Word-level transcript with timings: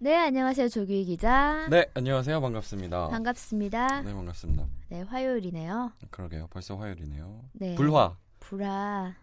네, 0.00 0.14
안녕하세요. 0.16 0.68
조규희 0.68 1.04
기자. 1.06 1.66
네, 1.70 1.90
안녕하세요. 1.94 2.40
반갑습니다. 2.40 3.08
반갑습니다. 3.08 4.02
네, 4.02 4.14
반갑습니다. 4.14 4.66
네, 4.90 5.02
화요일이네요. 5.02 5.92
그러게요. 6.10 6.46
벌써 6.50 6.76
화요일이네요. 6.76 7.44
네. 7.54 7.74
불화. 7.74 8.16
불화. 8.38 9.16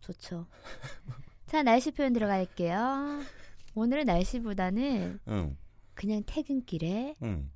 좋죠. 0.00 0.46
자, 1.46 1.62
날씨 1.62 1.90
표현 1.90 2.14
들어갈게요. 2.14 3.20
오늘은 3.74 4.06
날씨보다는 4.06 5.20
응, 5.28 5.56
그냥 5.94 6.22
퇴근길에 6.26 7.14
응. 7.22 7.50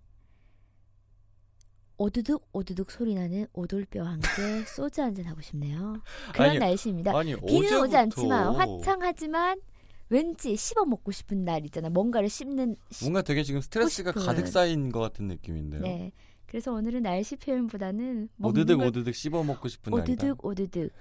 오두둑 1.97 2.49
오두둑 2.53 2.91
소리 2.91 3.15
나는 3.15 3.47
오돌뼈와 3.55 4.11
함께 4.13 4.29
소주 4.69 5.01
한 5.03 5.15
잔 5.15 5.25
하고 5.27 5.41
싶네요. 5.41 6.03
그런 6.35 6.51
아니, 6.51 6.59
날씨입니다. 6.59 7.17
아니, 7.17 7.35
비는 7.35 7.81
오지 7.81 7.97
않지만 7.97 8.55
화창하지만 8.57 9.61
왠지 10.09 10.57
씹어 10.57 10.85
먹고 10.85 11.11
싶은 11.13 11.45
날 11.45 11.65
있잖아. 11.65 11.89
뭔가를 11.89 12.29
씹는 12.29 12.77
씹- 12.91 13.05
뭔가 13.05 13.23
되게 13.23 13.43
지금 13.43 13.61
스트레스가 13.61 14.11
싶은. 14.13 14.27
가득 14.27 14.47
쌓인 14.47 14.91
것 14.93 15.01
같은 15.01 15.27
느낌인데요. 15.29 15.81
네. 15.83 16.13
그래서 16.47 16.73
오늘은 16.73 17.03
날씨 17.03 17.37
표현보다는 17.37 18.29
오드득 18.43 18.77
걸 18.79 18.87
오드득 18.89 19.15
씹어 19.15 19.43
먹고 19.43 19.69
싶은 19.69 19.91
날이다. 19.95 20.13
오두둑 20.27 20.45
오두둑 20.45 20.93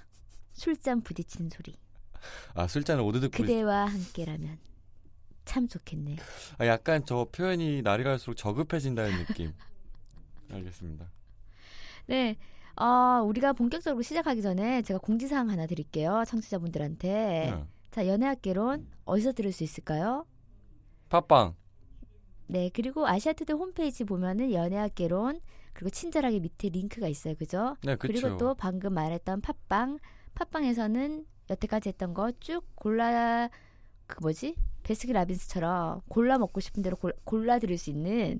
술잔 0.53 1.01
부딪히는 1.01 1.49
소리. 1.49 1.75
아, 2.53 2.67
술잔을 2.67 3.03
오드득. 3.03 3.31
그대와 3.31 3.85
함께라면 3.87 4.59
참 5.43 5.67
좋겠네. 5.67 6.15
아, 6.59 6.67
약간 6.67 7.03
저 7.05 7.27
표현이 7.31 7.81
날이 7.81 8.03
갈수록 8.03 8.35
저급해진다는 8.35 9.25
느낌. 9.25 9.51
알겠습니다. 10.51 11.11
네. 12.07 12.37
어, 12.77 13.21
우리가 13.25 13.51
본격적으로 13.53 14.01
시작하기 14.01 14.41
전에 14.41 14.81
제가 14.83 14.99
공지사항 14.99 15.49
하나 15.49 15.65
드릴게요. 15.67 16.23
청취자분들한테. 16.27 17.51
응. 17.53 17.67
자, 17.91 18.07
연애학개론 18.07 18.87
어디서 19.05 19.33
들을 19.33 19.51
수 19.51 19.63
있을까요? 19.63 20.25
팟빵. 21.09 21.55
네, 22.47 22.69
그리고 22.73 23.07
아시아투데 23.07 23.53
홈페이지 23.53 24.03
보면은 24.03 24.51
연애학개론 24.53 25.41
그리고 25.73 25.89
친절하게 25.89 26.39
밑에 26.39 26.69
링크가 26.69 27.07
있어요, 27.07 27.35
그죠? 27.35 27.75
네, 27.83 27.95
그쵸. 27.95 28.13
그리고 28.13 28.37
또 28.37 28.55
방금 28.55 28.93
말했던 28.93 29.41
팟빵, 29.41 29.99
팟빵에서는 30.35 31.25
여태까지 31.49 31.89
했던 31.89 32.13
거 32.13 32.31
쭉 32.39 32.63
골라 32.75 33.49
그 34.07 34.19
뭐지? 34.21 34.55
베스킨 34.83 35.13
라빈스처럼 35.15 36.01
골라 36.09 36.37
먹고 36.37 36.59
싶은 36.59 36.81
대로 36.83 36.95
골, 36.97 37.13
골라 37.23 37.59
들을 37.59 37.77
수 37.77 37.89
있는 37.89 38.39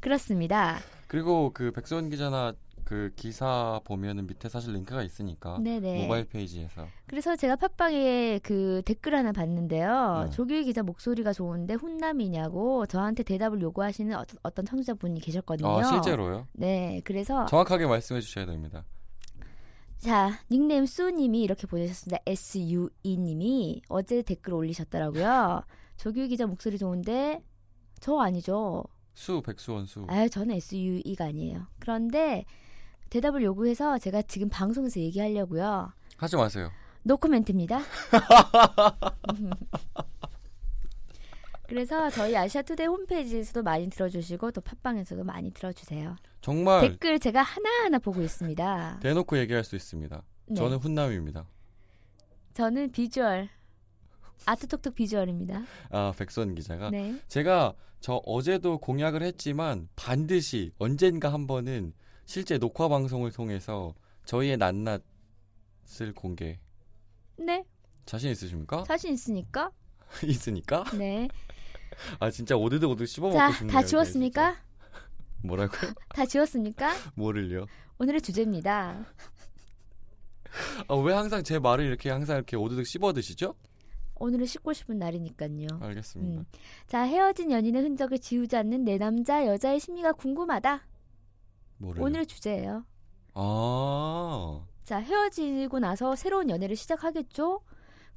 그렇습니다. 0.00 0.78
그리고 1.08 1.50
그 1.52 1.72
백소원 1.72 2.08
기자나 2.10 2.54
그 2.90 3.12
기사 3.14 3.80
보면은 3.84 4.26
밑에 4.26 4.48
사실 4.48 4.72
링크가 4.72 5.04
있으니까 5.04 5.60
네네. 5.62 6.02
모바일 6.02 6.24
페이지에서 6.24 6.88
그래서 7.06 7.36
제가 7.36 7.54
팟빵에 7.54 8.40
그 8.42 8.82
댓글 8.84 9.14
하나 9.14 9.30
봤는데요. 9.30 10.22
네. 10.24 10.30
조규희 10.30 10.64
기자 10.64 10.82
목소리가 10.82 11.32
좋은데 11.32 11.74
훈남이냐고 11.74 12.86
저한테 12.86 13.22
대답을 13.22 13.60
요구하시는 13.62 14.16
어떤, 14.16 14.38
어떤 14.42 14.64
청취자분이 14.64 15.20
계셨거든요. 15.20 15.68
아 15.68 15.84
실제로요? 15.84 16.48
네, 16.54 17.00
그래서 17.04 17.46
정확하게 17.46 17.86
말씀해 17.86 18.20
주셔야 18.20 18.44
됩니다. 18.44 18.84
자 19.98 20.40
닉네임 20.50 20.84
수님이 20.84 21.42
이렇게 21.42 21.68
보내셨습니다. 21.68 22.20
SUE님이 22.26 23.82
어제 23.88 24.22
댓글 24.22 24.54
올리셨더라고요. 24.54 25.62
조규희 25.96 26.26
기자 26.26 26.48
목소리 26.48 26.76
좋은데 26.76 27.40
저 28.00 28.18
아니죠. 28.18 28.82
수 29.14 29.40
백수원 29.42 29.86
수. 29.86 30.04
아, 30.08 30.26
저는 30.26 30.56
SUE가 30.56 31.26
아니에요. 31.26 31.68
그런데 31.78 32.46
대답을 33.10 33.42
요구해서 33.42 33.98
제가 33.98 34.22
지금 34.22 34.48
방송에서 34.48 35.00
얘기하려고요. 35.00 35.92
하지 36.16 36.36
마세요. 36.36 36.70
노코멘트입니다. 37.02 37.80
그래서 41.66 42.08
저희 42.10 42.36
아시아투데이 42.36 42.86
홈페이지에서도 42.86 43.62
많이 43.62 43.88
들어주시고 43.90 44.50
또 44.52 44.60
팟빵에서도 44.60 45.22
많이 45.24 45.52
들어주세요. 45.52 46.16
정말 46.40 46.80
댓글 46.82 47.18
제가 47.18 47.42
하나하나 47.42 47.98
보고 47.98 48.22
있습니다. 48.22 48.98
대놓고 49.00 49.38
얘기할 49.38 49.62
수 49.64 49.76
있습니다. 49.76 50.22
네. 50.46 50.54
저는 50.54 50.78
훈남입니다. 50.78 51.46
저는 52.54 52.90
비주얼 52.90 53.48
아트톡톡 54.46 54.94
비주얼입니다. 54.94 55.62
아 55.90 56.12
백선 56.16 56.54
기자가 56.54 56.90
네. 56.90 57.20
제가 57.28 57.74
저 58.00 58.14
어제도 58.26 58.78
공약을 58.78 59.22
했지만 59.22 59.88
반드시 59.94 60.72
언젠가 60.78 61.32
한 61.32 61.46
번은 61.46 61.92
실제 62.30 62.58
녹화 62.58 62.86
방송을 62.86 63.32
통해서 63.32 63.92
저희의 64.24 64.56
낱낱을 64.56 66.14
공개 66.14 66.60
네. 67.36 67.64
자신 68.06 68.30
있으십니까? 68.30 68.84
자신 68.84 69.14
있으니까. 69.14 69.72
있으니까 70.24 70.84
네. 70.96 71.26
아 72.20 72.30
진짜 72.30 72.54
오드드 72.56 72.84
오드 72.84 73.04
씹어 73.04 73.32
자, 73.32 73.46
먹고 73.46 73.54
싶네요. 73.54 73.72
다 73.72 73.84
지웠습니까? 73.84 74.56
뭐라고요? 75.42 75.92
다 76.14 76.24
지웠습니까? 76.24 76.94
뭐를요? 77.16 77.66
오늘의 77.98 78.22
주제입니다. 78.22 79.04
아, 80.86 80.94
왜 80.94 81.12
항상 81.12 81.42
제 81.42 81.58
말을 81.58 81.84
이렇게 81.84 82.10
항상 82.10 82.36
이렇게 82.36 82.56
오드득 82.56 82.86
씹어 82.86 83.12
드시죠? 83.12 83.56
오늘은 84.14 84.46
씻고 84.46 84.72
싶은 84.72 85.00
날이니까요. 85.00 85.66
알겠습니다. 85.80 86.42
음. 86.42 86.46
자, 86.86 87.02
헤어진 87.02 87.50
연인의 87.50 87.82
흔적을 87.82 88.20
지우지 88.20 88.54
않는 88.54 88.84
내 88.84 88.98
남자, 88.98 89.44
여자의 89.46 89.80
심리가 89.80 90.12
궁금하다. 90.12 90.89
뭐를? 91.80 92.02
오늘의 92.02 92.26
주제예요. 92.26 92.84
아 93.34 94.64
자, 94.84 94.98
헤어지고 94.98 95.78
나서 95.78 96.16
새로운 96.16 96.50
연애를 96.50 96.76
시작하겠죠? 96.76 97.60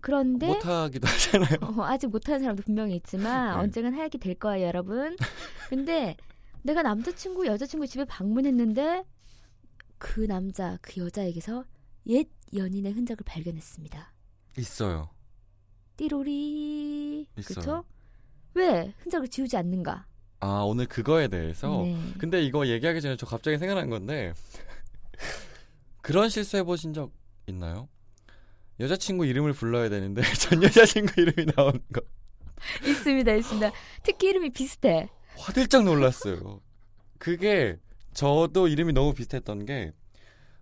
그런데 0.02 0.48
못하기도 0.48 1.08
하잖아요. 1.08 1.80
어, 1.80 1.84
아직 1.84 2.08
못하는 2.08 2.42
사람도 2.42 2.64
분명히 2.64 2.96
있지만 2.96 3.56
네. 3.56 3.62
언젠간 3.64 3.94
하게 3.94 4.18
될 4.18 4.36
거예요, 4.36 4.68
여러분. 4.68 5.16
근데 5.70 6.18
내가 6.62 6.82
남자친구, 6.82 7.46
여자친구 7.46 7.88
집에 7.88 8.04
방문했는데 8.06 9.06
그 9.98 10.22
남자, 10.22 10.78
그 10.82 11.00
여자에게서 11.00 11.64
옛 12.08 12.28
연인의 12.54 12.92
흔적을 12.92 13.24
발견했습니다. 13.24 14.14
있어요. 14.58 15.10
띠로리. 15.96 17.28
있어요. 17.38 17.56
그쵸? 17.56 17.86
왜 18.56 18.94
흔적을 19.00 19.28
지우지 19.28 19.56
않는가? 19.58 20.06
아 20.44 20.64
오늘 20.66 20.88
그거에 20.88 21.30
대해서 21.30 21.84
네. 21.84 21.98
근데 22.18 22.44
이거 22.44 22.68
얘기하기 22.68 23.00
전에 23.00 23.16
저 23.16 23.26
갑자기 23.26 23.58
생각난 23.58 23.90
건데 23.90 24.34
그런 26.04 26.28
실수 26.28 26.58
해보신 26.58 26.94
적 26.94 27.14
있나요? 27.48 27.88
여자친구 28.82 29.26
이름을 29.26 29.54
불러야 29.54 29.88
되는데 29.88 30.22
전 30.36 30.62
여자친구 30.62 31.22
이름이 31.22 31.54
나오는 31.56 31.80
거 31.94 32.02
있습니다, 32.86 33.34
있습니다. 33.36 33.72
특히 34.04 34.30
이름이 34.32 34.50
비슷해. 34.50 35.08
화들짝 35.38 35.86
놀랐어요. 35.86 36.60
그게 37.20 37.78
저도 38.14 38.68
이름이 38.68 38.92
너무 38.92 39.14
비슷했던 39.14 39.66
게 39.66 39.94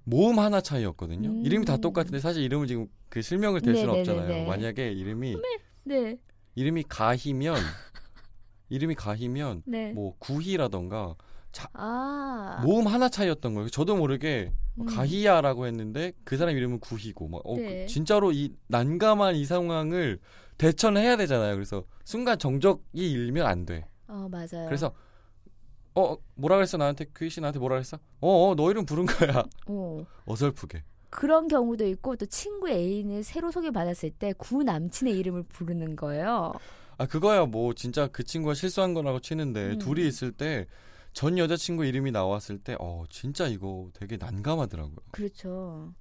모음 0.03 0.37
하나 0.37 0.61
차이였거든요. 0.61 1.27
음. 1.29 1.43
이름이 1.45 1.65
다 1.65 1.77
똑같은데 1.77 2.19
사실 2.19 2.43
이름을 2.43 2.67
지금 2.67 2.85
그 3.09 3.23
실명을 3.23 3.61
댈 3.61 3.75
수는 3.75 3.93
네네네네. 3.93 4.19
없잖아요. 4.19 4.47
만약에 4.47 4.91
이름이 4.91 5.37
네. 5.85 6.17
이름이 6.53 6.83
가희면 6.87 7.55
이름이 8.71 8.95
가희면 8.95 9.63
네. 9.67 9.91
뭐 9.91 10.15
구희라던가 10.17 11.15
아. 11.73 12.61
모음 12.63 12.87
하나 12.87 13.09
차이였던 13.09 13.53
거예요. 13.53 13.69
저도 13.69 13.97
모르게 13.97 14.51
음. 14.79 14.85
가희야라고 14.85 15.67
했는데 15.67 16.13
그 16.23 16.37
사람 16.37 16.55
이름은 16.55 16.79
구희고 16.79 17.28
막 17.28 17.41
어, 17.43 17.55
네. 17.57 17.81
그 17.81 17.87
진짜로 17.87 18.31
이 18.31 18.53
난감한 18.67 19.35
이 19.35 19.46
상황을 19.46 20.19
대처는 20.57 21.01
해야 21.01 21.17
되잖아요. 21.17 21.53
그래서 21.55 21.84
순간 22.05 22.40
정적이 22.40 23.11
일면 23.11 23.46
안 23.46 23.66
돼. 23.66 23.85
어, 24.07 24.28
맞아요. 24.31 24.66
그래서 24.66 24.93
어 25.93 26.16
뭐라 26.35 26.55
그랬어 26.55 26.78
나한테 26.78 27.05
규희 27.13 27.29
씨 27.29 27.41
나한테 27.41 27.59
뭐라 27.59 27.75
그랬어? 27.75 27.97
어, 28.22 28.49
어, 28.51 28.55
너 28.55 28.72
이름 28.72 28.85
부른 28.85 29.05
거야. 29.05 29.43
어. 29.67 30.05
어설프게. 30.25 30.84
그런 31.09 31.49
경우도 31.49 31.85
있고 31.87 32.16
또 32.16 32.25
친구 32.25 32.69
애인을 32.69 33.23
새로 33.23 33.51
소개받았을 33.51 34.11
때 34.11 34.31
구 34.37 34.63
남친의 34.63 35.13
이름을 35.19 35.43
부르는 35.43 35.97
거예요. 35.97 36.53
아 37.01 37.07
그거야 37.07 37.45
뭐 37.45 37.73
진짜 37.73 38.07
그 38.07 38.23
친구가 38.23 38.53
실수한 38.53 38.93
거라고 38.93 39.19
치는데 39.19 39.71
음. 39.71 39.79
둘이 39.79 40.07
있을 40.07 40.31
때 40.31 40.67
전 41.13 41.37
여자친구 41.37 41.85
이름이 41.85 42.11
나왔을 42.11 42.59
때 42.59 42.75
어 42.79 43.03
진짜 43.09 43.47
이거 43.47 43.89
되게 43.93 44.17
난감하더라고요. 44.17 44.95
그렇죠. 45.11 45.93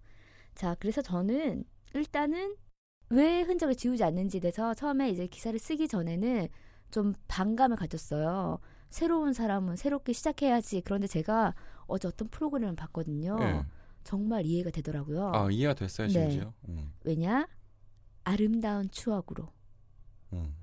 자, 0.55 0.76
그래서 0.79 1.02
저는 1.02 1.64
일단은 1.94 2.56
왜 3.08 3.43
흔적을 3.43 3.75
지우지 3.75 4.05
않는지에 4.05 4.41
대해서 4.41 4.73
처음에 4.75 5.11
이제 5.11 5.26
기사를 5.26 5.58
쓰기 5.58 5.88
전에는 5.88 6.49
좀 6.91 7.14
반감을 7.29 7.76
가졌어요. 7.76 8.61
새로운 8.88 9.32
사람은 9.32 9.76
새롭게 9.76 10.12
시작해야지. 10.12 10.82
그런데 10.82 11.06
제가 11.06 11.55
어제 11.87 12.06
어떤 12.08 12.29
프로그램을 12.29 12.76
봤거든요. 12.76 13.37
예. 13.41 13.64
정말 14.05 14.47
이해가 14.47 14.70
되더라고요. 14.70 15.32
아 15.35 15.49
이해가 15.50 15.75
됐어요 15.75 16.06
네. 16.08 16.12
심지어. 16.31 16.52
음, 16.69 16.93
왜냐? 17.05 17.49
아름다운 18.25 18.91
추억으로. 18.91 19.49
음. 20.32 20.55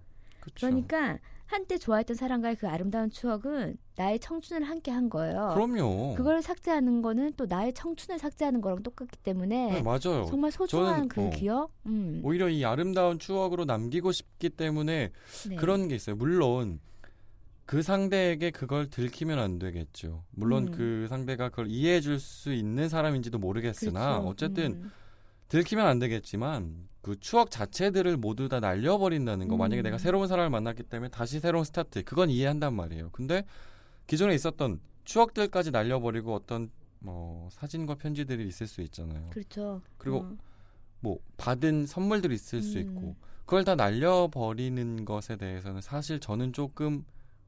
그쵸. 0.47 0.67
그러니까 0.67 1.19
한때 1.45 1.77
좋아했던 1.77 2.15
사람과의 2.17 2.57
그 2.57 2.67
아름다운 2.67 3.09
추억은 3.09 3.77
나의 3.95 4.19
청춘을 4.19 4.63
함께 4.63 4.91
한 4.91 5.09
거예요. 5.09 5.51
그럼요. 5.53 6.15
그걸 6.15 6.41
삭제하는 6.41 7.01
거는 7.01 7.33
또 7.37 7.45
나의 7.45 7.73
청춘을 7.73 8.19
삭제하는 8.19 8.59
거랑 8.61 8.83
똑같기 8.83 9.17
때문에 9.19 9.71
네, 9.71 9.81
맞아요. 9.81 10.25
정말 10.29 10.51
소중한 10.51 10.95
저는, 10.95 11.07
그 11.07 11.21
어, 11.21 11.29
기억. 11.29 11.71
음. 11.85 12.21
오히려 12.23 12.49
이 12.49 12.65
아름다운 12.65 13.17
추억으로 13.17 13.63
남기고 13.65 14.11
싶기 14.11 14.49
때문에 14.49 15.11
네. 15.49 15.55
그런 15.55 15.87
게 15.87 15.95
있어요. 15.95 16.15
물론 16.17 16.79
그 17.65 17.81
상대에게 17.81 18.51
그걸 18.51 18.89
들키면 18.89 19.39
안 19.39 19.57
되겠죠. 19.59 20.23
물론 20.31 20.67
음. 20.67 20.71
그 20.71 21.07
상대가 21.09 21.49
그걸 21.49 21.67
이해해 21.69 22.01
줄 22.01 22.19
수 22.19 22.53
있는 22.53 22.89
사람인지도 22.89 23.39
모르겠으나 23.39 24.19
그렇죠. 24.19 24.27
어쨌든 24.27 24.71
음. 24.83 24.91
들키면 25.49 25.85
안 25.85 25.99
되겠지만 25.99 26.87
그 27.01 27.19
추억 27.19 27.51
자체들을 27.51 28.17
모두 28.17 28.49
다 28.49 28.59
날려버린다는 28.59 29.47
거 29.47 29.55
음. 29.55 29.59
만약에 29.59 29.81
내가 29.81 29.97
새로운 29.97 30.27
사람을 30.27 30.49
만났기 30.49 30.83
때문에 30.83 31.09
다시 31.09 31.39
새로운 31.39 31.63
스타트 31.63 32.03
그건 32.03 32.29
이해한단 32.29 32.73
말이에요. 32.73 33.09
근데 33.11 33.45
기존에 34.07 34.35
있었던 34.35 34.81
추억들까지 35.05 35.71
날려버리고 35.71 36.33
어떤 36.33 36.69
뭐 36.99 37.47
사진과 37.51 37.95
편지들이 37.95 38.45
있을 38.47 38.67
수 38.67 38.81
있잖아요. 38.81 39.29
그렇죠. 39.29 39.81
그리고 39.97 40.17
어. 40.17 40.37
뭐 40.99 41.19
받은 41.37 41.85
선물들이 41.85 42.35
있을 42.35 42.61
수 42.61 42.77
음. 42.77 42.81
있고 42.81 43.15
그걸 43.45 43.63
다 43.63 43.75
날려버리는 43.75 45.05
것에 45.05 45.37
대해서는 45.37 45.81
사실 45.81 46.19
저는 46.19 46.51
조금 46.51 47.05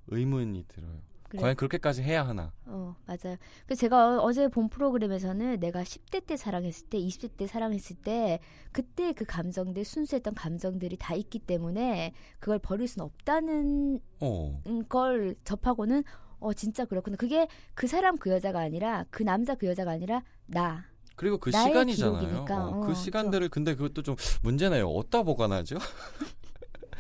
의문이 0.08 0.66
들어요. 0.68 1.02
그래. 1.30 1.42
과연 1.42 1.56
그렇게까지 1.56 2.02
해야 2.04 2.28
하나? 2.28 2.52
어, 2.66 2.96
맞아요. 3.06 3.38
그래서 3.66 3.80
제가 3.80 4.18
어- 4.18 4.22
어제 4.24 4.48
본 4.48 4.68
프로그램에서는 4.70 5.60
내가 5.60 5.84
10대 5.84 6.26
때 6.26 6.36
사랑했을 6.36 6.88
때, 6.88 6.98
20대 7.00 7.38
때 7.38 7.48
사랑했을 7.48 7.96
때, 7.98 8.40
그때 8.72 9.14
그 9.14 9.26
감정들, 9.26 9.86
순수했던 9.86 10.34
감정들이 10.34 10.98
다 10.98 11.14
있기 11.14 11.40
때문에 11.40 12.14
그걸 12.40 12.60
버릴 12.60 12.88
수는 12.88 13.06
없다는 13.06 14.00
어, 14.22 14.62
걸 14.90 15.36
접하고는 15.44 16.04
어, 16.40 16.54
진짜 16.54 16.86
그렇구나. 16.86 17.18
그게 17.18 17.48
그 17.76 17.86
사람 17.88 18.18
그 18.18 18.30
여자가 18.32 18.60
아니라, 18.60 19.06
그 19.12 19.24
남자 19.24 19.56
그 19.56 19.68
여자가 19.68 19.92
아니라, 19.92 20.24
나. 20.46 20.86
그리고 21.16 21.38
그 21.38 21.52
시간이잖아요. 21.52 22.46
어, 22.50 22.54
어, 22.54 22.80
그 22.80 22.96
시간들을 22.96 23.50
근데 23.50 23.76
그것도 23.76 24.04
좀 24.04 24.16
문제네요. 24.42 24.88
어디다 24.88 25.24
보관하죠? 25.24 25.78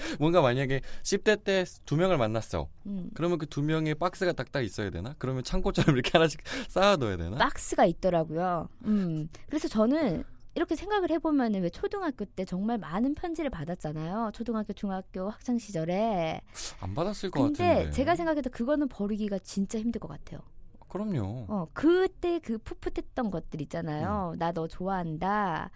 뭔가 0.19 0.41
만약에 0.41 0.81
10대 1.03 1.43
때 1.43 1.65
두 1.85 1.95
명을 1.97 2.17
만났어. 2.17 2.67
음. 2.85 3.09
그러면 3.13 3.37
그 3.37 3.45
두 3.45 3.61
명의 3.61 3.95
박스가 3.95 4.31
딱딱 4.33 4.63
있어야 4.63 4.89
되나? 4.89 5.15
그러면 5.17 5.43
창고처럼 5.43 5.95
이렇게 5.95 6.11
하나씩 6.13 6.41
쌓아둬야 6.69 7.17
되나? 7.17 7.37
박스가 7.37 7.85
있더라고요. 7.85 8.69
음. 8.85 9.27
그래서 9.47 9.67
저는 9.67 10.23
이렇게 10.55 10.75
생각을 10.75 11.09
해보면은 11.11 11.61
왜 11.61 11.69
초등학교 11.69 12.25
때 12.25 12.43
정말 12.43 12.77
많은 12.77 13.13
편지를 13.15 13.49
받았잖아요. 13.49 14.31
초등학교, 14.33 14.73
중학교 14.73 15.29
학창 15.29 15.57
시절에. 15.57 16.41
안 16.81 16.93
받았을 16.95 17.29
것 17.31 17.43
근데 17.43 17.67
같은데. 17.67 17.91
제가 17.91 18.15
생각해도 18.15 18.49
그거는 18.49 18.87
버리기가 18.89 19.39
진짜 19.39 19.79
힘들 19.79 19.99
것 20.01 20.07
같아요. 20.07 20.39
그럼요. 20.89 21.45
어, 21.49 21.67
그때 21.73 22.39
그 22.39 22.57
풋풋했던 22.57 23.29
것들 23.29 23.61
있잖아요. 23.61 24.31
음. 24.33 24.39
나너 24.39 24.67
좋아한다. 24.67 25.69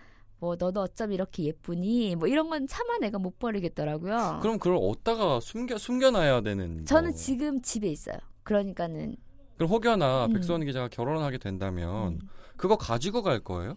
뭐 0.44 0.58
너도 0.60 0.82
어쩜 0.82 1.14
이렇게 1.14 1.44
예쁘니? 1.46 2.18
뭐 2.18 2.28
이런 2.28 2.50
건 2.50 2.68
차마 2.68 2.98
내가 2.98 3.18
못 3.18 3.40
버리겠더라고요. 3.40 4.40
그럼 4.42 4.60
그걸 4.60 4.78
어디다가 4.82 5.40
숨겨 5.40 5.78
숨겨놔야 5.78 6.42
되는? 6.42 6.84
저는 6.84 7.12
거. 7.12 7.18
지금 7.18 7.62
집에 7.62 7.88
있어요. 7.88 8.18
그러니까는 8.44 9.16
그럼 9.56 9.70
혹여나 9.72 10.26
음. 10.26 10.34
백수원 10.34 10.66
기자가 10.66 10.90
결혼하게 10.90 11.38
된다면 11.38 12.16
음. 12.16 12.20
그거 12.58 12.76
가지고 12.76 13.22
갈 13.22 13.40
거예요? 13.40 13.76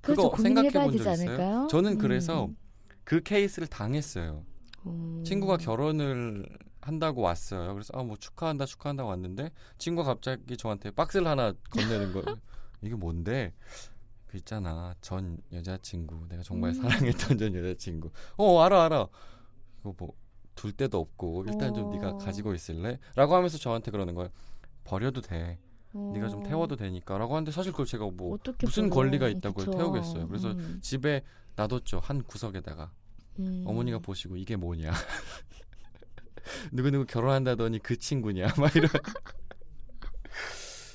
그거 0.00 0.34
생각해 0.38 0.70
본 0.70 0.90
적 0.90 0.94
있어요? 0.94 1.12
않을까요? 1.12 1.66
저는 1.70 1.98
그래서 1.98 2.46
음. 2.46 2.56
그 3.04 3.22
케이스를 3.22 3.68
당했어요. 3.68 4.46
음. 4.86 5.22
친구가 5.22 5.58
결혼을 5.58 6.46
한다고 6.80 7.20
왔어요. 7.20 7.74
그래서 7.74 7.92
아 7.94 8.02
뭐 8.02 8.16
축하한다 8.16 8.64
축하한다고 8.64 9.10
왔는데 9.10 9.50
친구가 9.76 10.08
갑자기 10.14 10.56
저한테 10.56 10.92
박스를 10.92 11.26
하나 11.26 11.52
건네는 11.72 12.14
거예요. 12.14 12.38
이게 12.80 12.94
뭔데? 12.94 13.52
그 14.32 14.38
있잖아 14.38 14.94
전 15.02 15.38
여자친구 15.52 16.26
내가 16.28 16.42
정말 16.42 16.70
음. 16.70 16.74
사랑했던 16.74 17.38
전 17.38 17.54
여자친구. 17.54 18.10
어 18.38 18.60
알아 18.62 18.84
알아. 18.86 19.08
이거 19.80 19.94
뭐 19.96 20.22
둘 20.54 20.72
데도 20.72 20.98
없고 20.98 21.44
일단 21.48 21.74
좀 21.74 21.86
어. 21.86 21.92
네가 21.92 22.18
가지고 22.18 22.54
있을래? 22.54 22.98
라고 23.14 23.34
하면서 23.34 23.58
저한테 23.58 23.90
그러는 23.90 24.14
거예요. 24.14 24.30
버려도 24.84 25.20
돼. 25.20 25.58
어. 25.94 26.12
네가 26.14 26.28
좀 26.28 26.42
태워도 26.42 26.76
되니까라고 26.76 27.34
하는데 27.34 27.50
사실 27.50 27.72
그걸 27.72 27.86
제가 27.86 28.08
뭐 28.12 28.38
무슨 28.60 28.88
버려. 28.88 28.94
권리가 28.94 29.28
있다고 29.28 29.56
그쵸. 29.56 29.70
태우겠어요. 29.72 30.28
그래서 30.28 30.52
음. 30.52 30.78
집에 30.80 31.22
놔뒀죠 31.56 32.00
한 32.00 32.22
구석에다가 32.22 32.92
음. 33.38 33.64
어머니가 33.66 33.98
보시고 33.98 34.36
이게 34.36 34.56
뭐냐 34.56 34.90
누구누구 36.72 37.06
결혼한다더니 37.06 37.78
그 37.80 37.98
친구냐 37.98 38.46
막 38.58 38.74
이런 38.74 38.88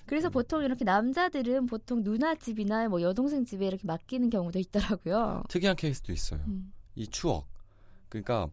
그래서 0.08 0.30
보통 0.30 0.64
이렇게 0.64 0.86
남자들은 0.86 1.66
보통 1.68 2.04
누나 2.04 2.34
집이나 2.36 2.88
뭐 2.90 3.02
여동생 3.02 3.46
집에 3.46 3.68
이렇게 3.68 3.86
맡기는 3.86 4.30
경우도 4.30 4.58
있더라고요. 4.60 5.44
특이한 5.50 5.76
케이스도 5.76 6.12
있어요 6.14 6.42
음. 6.48 6.74
이 6.96 7.08
추억 7.08 7.48
그러니까 8.10 8.50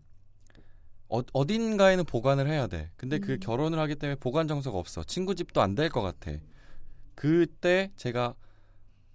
어, 1.08 1.20
어딘가에는 1.32 2.04
보관을 2.04 2.48
해야 2.48 2.66
돼 2.66 2.90
근데 2.96 3.18
그 3.18 3.32
음. 3.34 3.40
결혼을 3.40 3.78
하기 3.78 3.96
때문에 3.96 4.16
보관 4.18 4.48
장소가 4.48 4.78
없어 4.78 5.04
친구 5.04 5.34
집도 5.34 5.60
안 5.62 5.74
될 5.74 5.88
것 5.90 6.02
같아 6.02 6.32
그때 7.14 7.92
제가 7.96 8.34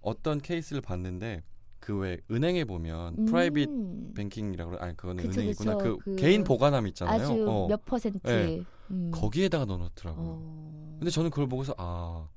어떤 0.00 0.40
케이스를 0.40 0.80
봤는데 0.82 1.42
그 1.80 1.98
왜 1.98 2.18
은행에 2.30 2.64
보면 2.64 3.26
프라이빗 3.26 3.68
음. 3.68 4.12
뱅킹이라고 4.14 4.70
그래 4.72 4.80
아니 4.82 4.96
그거는 4.96 5.24
그쵸, 5.24 5.40
은행이구나 5.40 5.74
그쵸. 5.76 5.96
그, 5.98 6.04
그 6.04 6.16
개인 6.16 6.44
보관함 6.44 6.86
있잖아요 6.88 7.22
아주 7.22 7.44
어, 7.46 7.68
몇 7.68 7.84
퍼센트. 7.84 8.26
네. 8.26 8.64
음. 8.90 9.10
거기에다가 9.12 9.64
넣어놓더라고요 9.66 10.26
어. 10.26 10.96
근데 10.98 11.10
저는 11.10 11.30
그걸 11.30 11.48
보고서 11.48 11.74
아 11.78 12.28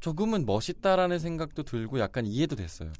조금은 0.00 0.46
멋있다라는 0.46 1.18
생각도 1.18 1.62
들고 1.62 1.98
약간 1.98 2.26
이해도 2.26 2.56
됐어요. 2.56 2.92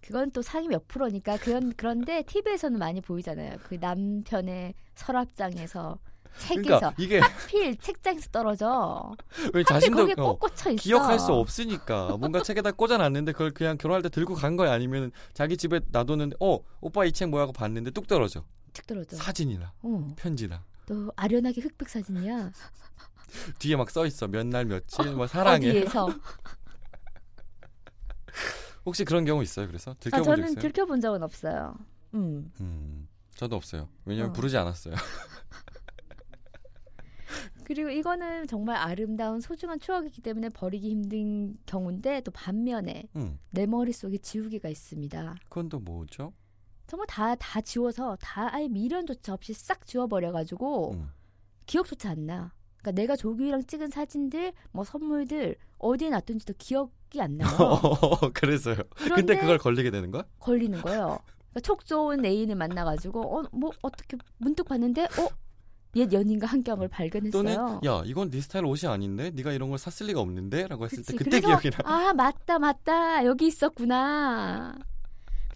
그건 0.00 0.30
또 0.30 0.42
상위 0.42 0.68
몇 0.68 0.86
프로니까 0.88 1.38
그런 1.38 1.72
그런데 1.76 2.22
TV에서는 2.22 2.78
많이 2.78 3.00
보이잖아요. 3.00 3.56
그 3.64 3.76
남편의 3.76 4.74
서랍장에서 4.94 5.98
책에서 6.38 6.78
그러니까 6.78 6.94
이게 6.98 7.18
하필 7.18 7.76
책장에서 7.78 8.28
떨어져. 8.30 9.12
왜 9.54 9.64
자신도 9.64 9.96
거기에 9.96 10.14
어, 10.18 10.22
꼭 10.32 10.40
꽂혀 10.40 10.70
있어. 10.70 10.82
기억할 10.82 11.18
수 11.18 11.32
없으니까 11.32 12.16
뭔가 12.18 12.42
책에다 12.42 12.72
꽂아놨는데 12.72 13.32
그걸 13.32 13.50
그냥 13.52 13.76
결혼할 13.78 14.02
때 14.02 14.08
들고 14.08 14.34
간 14.34 14.56
거야 14.56 14.72
아니면 14.72 15.10
자기 15.34 15.56
집에 15.56 15.80
놔뒀는데 15.90 16.36
어 16.40 16.58
오빠 16.80 17.04
이 17.04 17.12
책 17.12 17.30
뭐야 17.30 17.42
하고 17.44 17.52
봤는데 17.52 17.90
뚝 17.92 18.06
떨어져 18.06 18.44
책 18.72 18.86
떨어져. 18.86 19.16
사진이나 19.16 19.72
어. 19.82 20.08
편지나 20.16 20.64
또 20.88 21.12
아련하게 21.16 21.60
흑백 21.60 21.88
사진이야. 21.88 22.50
뒤에 23.60 23.76
막 23.76 23.90
써 23.90 24.06
있어 24.06 24.26
몇 24.26 24.46
날 24.46 24.64
며칠 24.64 25.12
뭐 25.12 25.26
사랑해 25.26 25.68
어디에서? 25.68 26.08
혹시 28.86 29.04
그런 29.04 29.26
경우 29.26 29.42
있어요 29.42 29.66
그래서 29.66 29.90
아, 29.90 29.94
들켜본 30.00 30.24
적 30.24 30.30
저는 30.36 30.48
있어요? 30.50 30.60
들켜본 30.62 31.00
적은 31.02 31.22
없어요. 31.22 31.76
음. 32.14 32.50
음 32.60 33.06
저도 33.36 33.56
없어요 33.56 33.88
왜냐면 34.06 34.30
어. 34.30 34.32
부르지 34.32 34.56
않았어요 34.56 34.94
그리고 37.64 37.90
이거는 37.90 38.46
정말 38.46 38.76
아름다운 38.76 39.42
소중한 39.42 39.78
추억이기 39.78 40.22
때문에 40.22 40.48
버리기 40.48 40.88
힘든 40.88 41.54
경우인데 41.66 42.22
또 42.22 42.30
반면에 42.30 43.08
음 43.16 43.38
내 43.50 43.66
머릿속에 43.66 44.16
지우개가 44.18 44.68
있습니다. 44.70 45.34
그건 45.48 45.68
또 45.68 45.78
뭐죠? 45.80 46.32
정말 46.88 47.06
다, 47.06 47.34
다 47.36 47.60
지워서 47.60 48.16
다 48.20 48.48
아예 48.52 48.66
미련조차 48.66 49.34
없이 49.34 49.52
싹 49.52 49.86
지워버려가지고 49.86 50.92
음. 50.94 51.10
기억조차 51.66 52.10
안 52.10 52.26
나. 52.26 52.52
그러니까 52.78 53.00
내가 53.02 53.14
조규이랑 53.16 53.66
찍은 53.66 53.90
사진들, 53.90 54.52
뭐 54.72 54.84
선물들 54.84 55.56
어디에 55.78 56.08
놨던지도 56.10 56.54
기억이 56.58 57.20
안 57.20 57.36
나요. 57.36 57.48
그래서요 58.34 58.76
근데 59.14 59.36
그걸 59.36 59.58
걸리게 59.58 59.90
되는 59.90 60.10
거야? 60.10 60.24
걸리는 60.40 60.80
거예요. 60.80 61.18
그러니까 61.50 61.60
촉 61.62 61.84
좋은 61.84 62.24
애인을 62.24 62.54
만나가지고 62.54 63.38
어 63.38 63.42
뭐 63.52 63.70
어떻게 63.82 64.16
문득 64.38 64.64
봤는데 64.64 65.04
어 65.04 65.28
옛 65.96 66.12
연인과 66.12 66.46
한 66.46 66.62
경을 66.62 66.86
발견했어요. 66.88 67.42
또는 67.42 67.56
야 67.84 68.02
이건 68.04 68.30
네 68.30 68.42
스타일 68.42 68.66
옷이 68.66 68.86
아닌데 68.90 69.30
네가 69.30 69.52
이런 69.52 69.70
걸 69.70 69.78
샀을 69.78 70.08
리가 70.08 70.20
없는데라고 70.20 70.84
했을 70.84 70.98
그치. 70.98 71.12
때 71.12 71.16
그때 71.24 71.40
기억이 71.40 71.70
나. 71.70 71.78
아 71.84 72.12
맞다 72.12 72.58
맞다 72.58 73.24
여기 73.24 73.46
있었구나. 73.46 74.76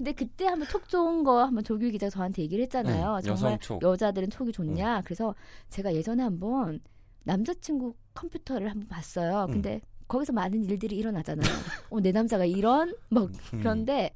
근데 0.03 0.13
그때 0.15 0.47
한번 0.47 0.67
촉 0.67 0.89
좋은 0.89 1.23
거 1.23 1.45
한번 1.45 1.63
조규 1.63 1.89
기자 1.93 2.07
가 2.07 2.11
저한테 2.11 2.43
얘기를 2.43 2.61
했잖아요. 2.65 3.21
응, 3.25 3.37
정말. 3.37 3.59
여자들은 3.81 4.31
촉이 4.31 4.51
좋냐. 4.51 5.03
그래서 5.05 5.33
제가 5.71 5.95
예전에 5.95 6.25
한번 6.25 6.81
남자친구 7.23 7.95
컴퓨터를 8.13 8.69
한번 8.69 8.89
봤어요. 8.89 9.45
음. 9.45 9.53
근데 9.53 9.81
거기서 10.09 10.33
많은 10.33 10.65
일들이 10.65 10.97
일어나잖아요. 10.97 11.47
어, 11.91 12.01
내 12.01 12.11
남자가 12.11 12.45
이런 12.45 12.97
뭐 13.11 13.27
음. 13.27 13.33
그런데 13.61 14.13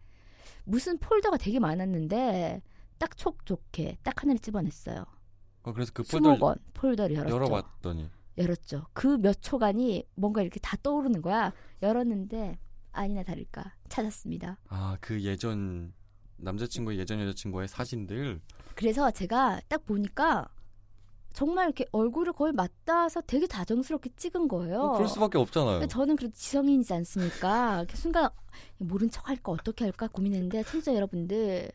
무슨 0.64 0.98
폴더가 0.98 1.36
되게 1.36 1.60
많았는데 1.60 2.62
딱 2.98 3.16
촉 3.16 3.46
좋게 3.46 3.98
딱 4.02 4.20
하나를 4.20 4.40
집어냈어요. 4.40 5.04
어, 5.62 5.72
그래서 5.72 5.92
그 5.94 6.02
폴더를 6.02 6.36
20권 6.40 6.58
폴더를 6.74 7.14
열었죠. 7.14 7.32
열어봤더니 7.36 8.10
열었죠. 8.38 8.86
그 8.92 9.18
몇 9.18 9.40
초간이 9.40 10.04
뭔가 10.16 10.42
이렇게 10.42 10.58
다 10.58 10.76
떠오르는 10.82 11.22
거야. 11.22 11.52
열었는데 11.80 12.58
아니나 12.98 13.22
다를까 13.22 13.74
찾았습니다. 13.88 14.58
아, 14.68 14.96
그 15.00 15.22
예전 15.22 15.92
남자친구 16.38 16.96
예전 16.96 17.20
여자친구의 17.20 17.68
사진들 17.68 18.40
그래서 18.74 19.10
제가 19.10 19.60
딱 19.68 19.86
보니까 19.86 20.48
정말 21.32 21.66
이렇게 21.66 21.84
얼굴을 21.92 22.32
거의 22.32 22.52
맞닿아서 22.52 23.20
되게 23.20 23.46
다정스럽게 23.46 24.10
찍은 24.16 24.48
거예요. 24.48 24.80
어, 24.80 24.92
그럴 24.94 25.08
수밖에 25.08 25.38
없잖아요. 25.38 25.86
저는 25.86 26.16
그래도 26.16 26.34
지성인이지 26.34 26.92
않습니까? 26.94 27.78
이렇게 27.78 27.94
순간 27.96 28.30
모른 28.78 29.10
척 29.10 29.28
할까 29.28 29.52
어떻게 29.52 29.84
할까 29.84 30.08
고민했는데 30.08 30.62
청자 30.64 30.94
여러분들 30.94 31.70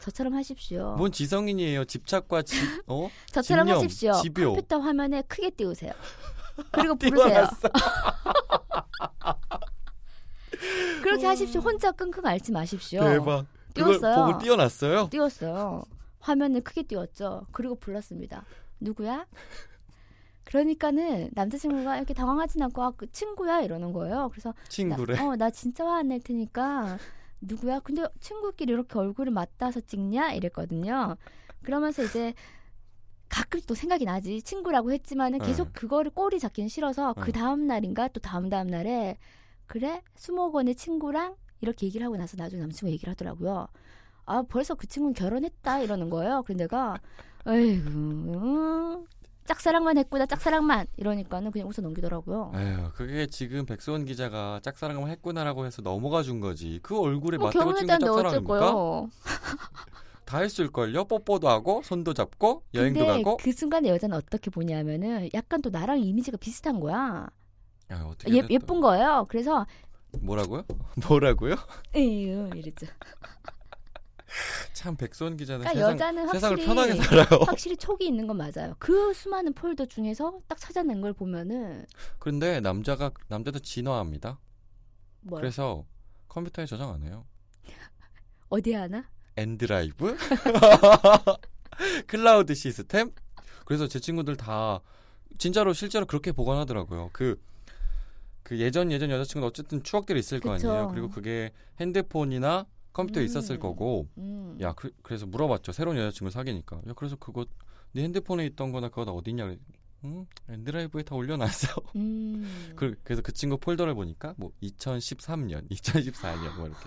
저처럼 0.00 0.34
하십시오. 0.34 0.96
뭔 0.98 1.10
지성인이에요? 1.12 1.86
집착과 1.86 2.42
집 2.42 2.58
어? 2.86 3.08
저처럼 3.32 3.66
집념, 3.66 3.82
하십시오. 3.82 4.12
집요. 4.20 4.48
컴퓨터 4.52 4.78
화면에 4.80 5.22
크게 5.22 5.48
띄우세요. 5.50 5.92
그리고 6.72 6.94
부르세요. 6.94 7.48
그렇게 11.02 11.26
하십시오. 11.26 11.60
혼자 11.60 11.92
끙끙 11.92 12.24
앓지 12.26 12.52
마십시오. 12.52 13.00
대박. 13.00 13.46
띄웠어요. 13.74 14.26
보고 14.26 14.38
띄워놨어요? 14.38 15.08
띄웠어요. 15.10 15.84
화면을 16.20 16.62
크게 16.62 16.82
띄웠죠. 16.84 17.46
그리고 17.52 17.74
불렀습니다. 17.76 18.44
누구야? 18.80 19.26
그러니까는 20.44 21.30
남자친구가 21.34 21.96
이렇게 21.96 22.14
당황하진 22.14 22.62
않고 22.62 22.82
아, 22.82 22.92
그 22.96 23.10
친구야 23.10 23.60
이러는 23.60 23.92
거예요. 23.92 24.28
그래서 24.30 24.54
친구래. 24.68 25.16
나, 25.16 25.28
어, 25.28 25.36
나 25.36 25.50
진짜 25.50 25.84
화 25.84 25.98
안 25.98 26.08
낼 26.08 26.20
테니까 26.20 26.98
누구야? 27.40 27.80
근데 27.80 28.04
친구끼리 28.20 28.72
이렇게 28.72 28.98
얼굴을 28.98 29.32
맞닿아서 29.32 29.80
찍냐? 29.80 30.32
이랬거든요. 30.32 31.16
그러면서 31.62 32.04
이제 32.04 32.32
가끔 33.28 33.60
또 33.66 33.74
생각이 33.74 34.04
나지. 34.04 34.40
친구라고 34.40 34.92
했지만은 34.92 35.40
계속 35.40 35.66
네. 35.66 35.72
그거를 35.74 36.12
꼬리 36.12 36.38
잡기는 36.38 36.68
싫어서 36.68 37.12
네. 37.14 37.22
그 37.22 37.32
다음 37.32 37.66
날인가 37.66 38.08
또 38.08 38.20
다음 38.20 38.48
다음 38.48 38.68
날에 38.68 39.18
그래 39.66 40.02
수목원의 40.14 40.74
친구랑 40.74 41.36
이렇게 41.60 41.86
얘기를 41.86 42.04
하고 42.06 42.16
나서 42.16 42.36
나중에 42.36 42.60
남친과 42.62 42.90
얘기를 42.92 43.10
하더라고요. 43.12 43.68
아 44.24 44.42
벌써 44.42 44.74
그 44.74 44.86
친구는 44.86 45.14
결혼했다 45.14 45.80
이러는 45.80 46.10
거예요. 46.10 46.42
그런데 46.44 46.64
내가 46.64 46.98
에이구 47.46 47.88
음, 47.88 49.04
짝사랑만 49.46 49.96
했구나 49.98 50.26
짝사랑만 50.26 50.86
이러니까는 50.96 51.52
그냥 51.52 51.68
웃어 51.68 51.82
넘기더라고요. 51.82 52.52
에휴, 52.54 52.90
그게 52.92 53.26
지금 53.26 53.64
백수원 53.64 54.04
기자가 54.04 54.60
짝사랑을 54.62 55.08
했구나라고 55.10 55.64
해서 55.64 55.82
넘어가 55.82 56.22
준 56.22 56.40
거지. 56.40 56.80
그 56.82 56.98
얼굴에 56.98 57.38
뭐 57.38 57.46
맞다고 57.46 57.70
어쩔 57.70 57.86
짝사랑입니까? 57.86 59.06
다 60.26 60.40
했을 60.40 60.68
걸요? 60.68 61.04
뽀뽀도 61.04 61.48
하고, 61.48 61.82
손도 61.84 62.12
잡고, 62.12 62.64
여행도 62.74 62.98
근데 62.98 63.22
가고. 63.22 63.36
그 63.36 63.52
순간에 63.52 63.88
여자는 63.90 64.16
어떻게 64.16 64.50
보냐면은 64.50 65.30
약간 65.34 65.62
또 65.62 65.70
나랑 65.70 66.00
이미지가 66.00 66.36
비슷한 66.38 66.80
거야. 66.80 67.28
야, 67.92 68.02
어떻게 68.04 68.32
예, 68.32 68.42
됐다. 68.42 68.48
예쁜 68.50 68.80
거예요. 68.80 69.26
그래서 69.28 69.66
뭐라고요? 70.20 70.64
뭐라고요? 71.08 71.54
에휴 71.94 72.50
이랬죠. 72.54 72.86
참 74.72 74.96
백수원 74.96 75.36
기자는 75.36 75.60
그러니까 75.60 75.80
세상, 75.80 75.92
여자는 75.92 76.28
확실히 76.28 76.66
편하게 76.66 76.94
살아요. 76.96 77.26
확실히 77.46 77.76
촉이 77.76 78.06
있는 78.06 78.26
건 78.26 78.36
맞아요. 78.36 78.74
그 78.78 79.14
수많은 79.14 79.54
폴더 79.54 79.86
중에서 79.86 80.40
딱 80.48 80.58
찾아낸 80.58 81.00
걸 81.00 81.12
보면은 81.12 81.86
그런데 82.18 82.60
남자가 82.60 83.10
남자도 83.28 83.60
진화합니다. 83.60 84.38
뭐 85.22 85.38
그래서 85.38 85.84
컴퓨터에 86.28 86.66
저장 86.66 86.92
안 86.92 87.02
해요. 87.02 87.24
어디 88.48 88.72
하나? 88.74 89.04
엔드라이브, 89.36 90.16
클라우드 92.06 92.54
시스템. 92.54 93.12
그래서 93.64 93.88
제 93.88 93.98
친구들 93.98 94.36
다 94.36 94.80
진짜로 95.36 95.72
실제로 95.72 96.06
그렇게 96.06 96.32
보관하더라고요. 96.32 97.10
그, 97.12 97.40
그 98.46 98.60
예전 98.60 98.92
예전 98.92 99.10
여자친구도 99.10 99.48
어쨌든 99.48 99.82
추억들이 99.82 100.20
있을 100.20 100.38
거 100.38 100.52
그쵸. 100.52 100.70
아니에요. 100.70 100.88
그리고 100.92 101.10
그게 101.10 101.50
핸드폰이나 101.80 102.64
컴퓨터에 102.92 103.24
음. 103.24 103.26
있었을 103.26 103.58
거고. 103.58 104.06
음. 104.18 104.56
야, 104.60 104.72
그, 104.72 104.92
래서 105.08 105.26
물어봤죠. 105.26 105.72
새로운 105.72 105.96
여자친구 105.96 106.30
사귀니까. 106.30 106.76
야, 106.88 106.92
그래서 106.94 107.16
그거 107.16 107.44
네 107.90 108.04
핸드폰에 108.04 108.46
있던 108.46 108.70
거나 108.70 108.88
그거 108.88 109.04
다 109.04 109.10
어딨냐. 109.10 109.52
응? 110.04 110.26
엔드라이브에 110.48 111.02
다 111.02 111.16
올려놨어. 111.16 111.82
음. 111.96 112.46
그, 112.76 112.94
그래서 113.02 113.20
그 113.20 113.32
친구 113.32 113.58
폴더를 113.58 113.96
보니까 113.96 114.34
뭐 114.36 114.52
2013년, 114.62 115.68
2014년 115.68 116.54
뭐 116.56 116.66
이렇게 116.68 116.86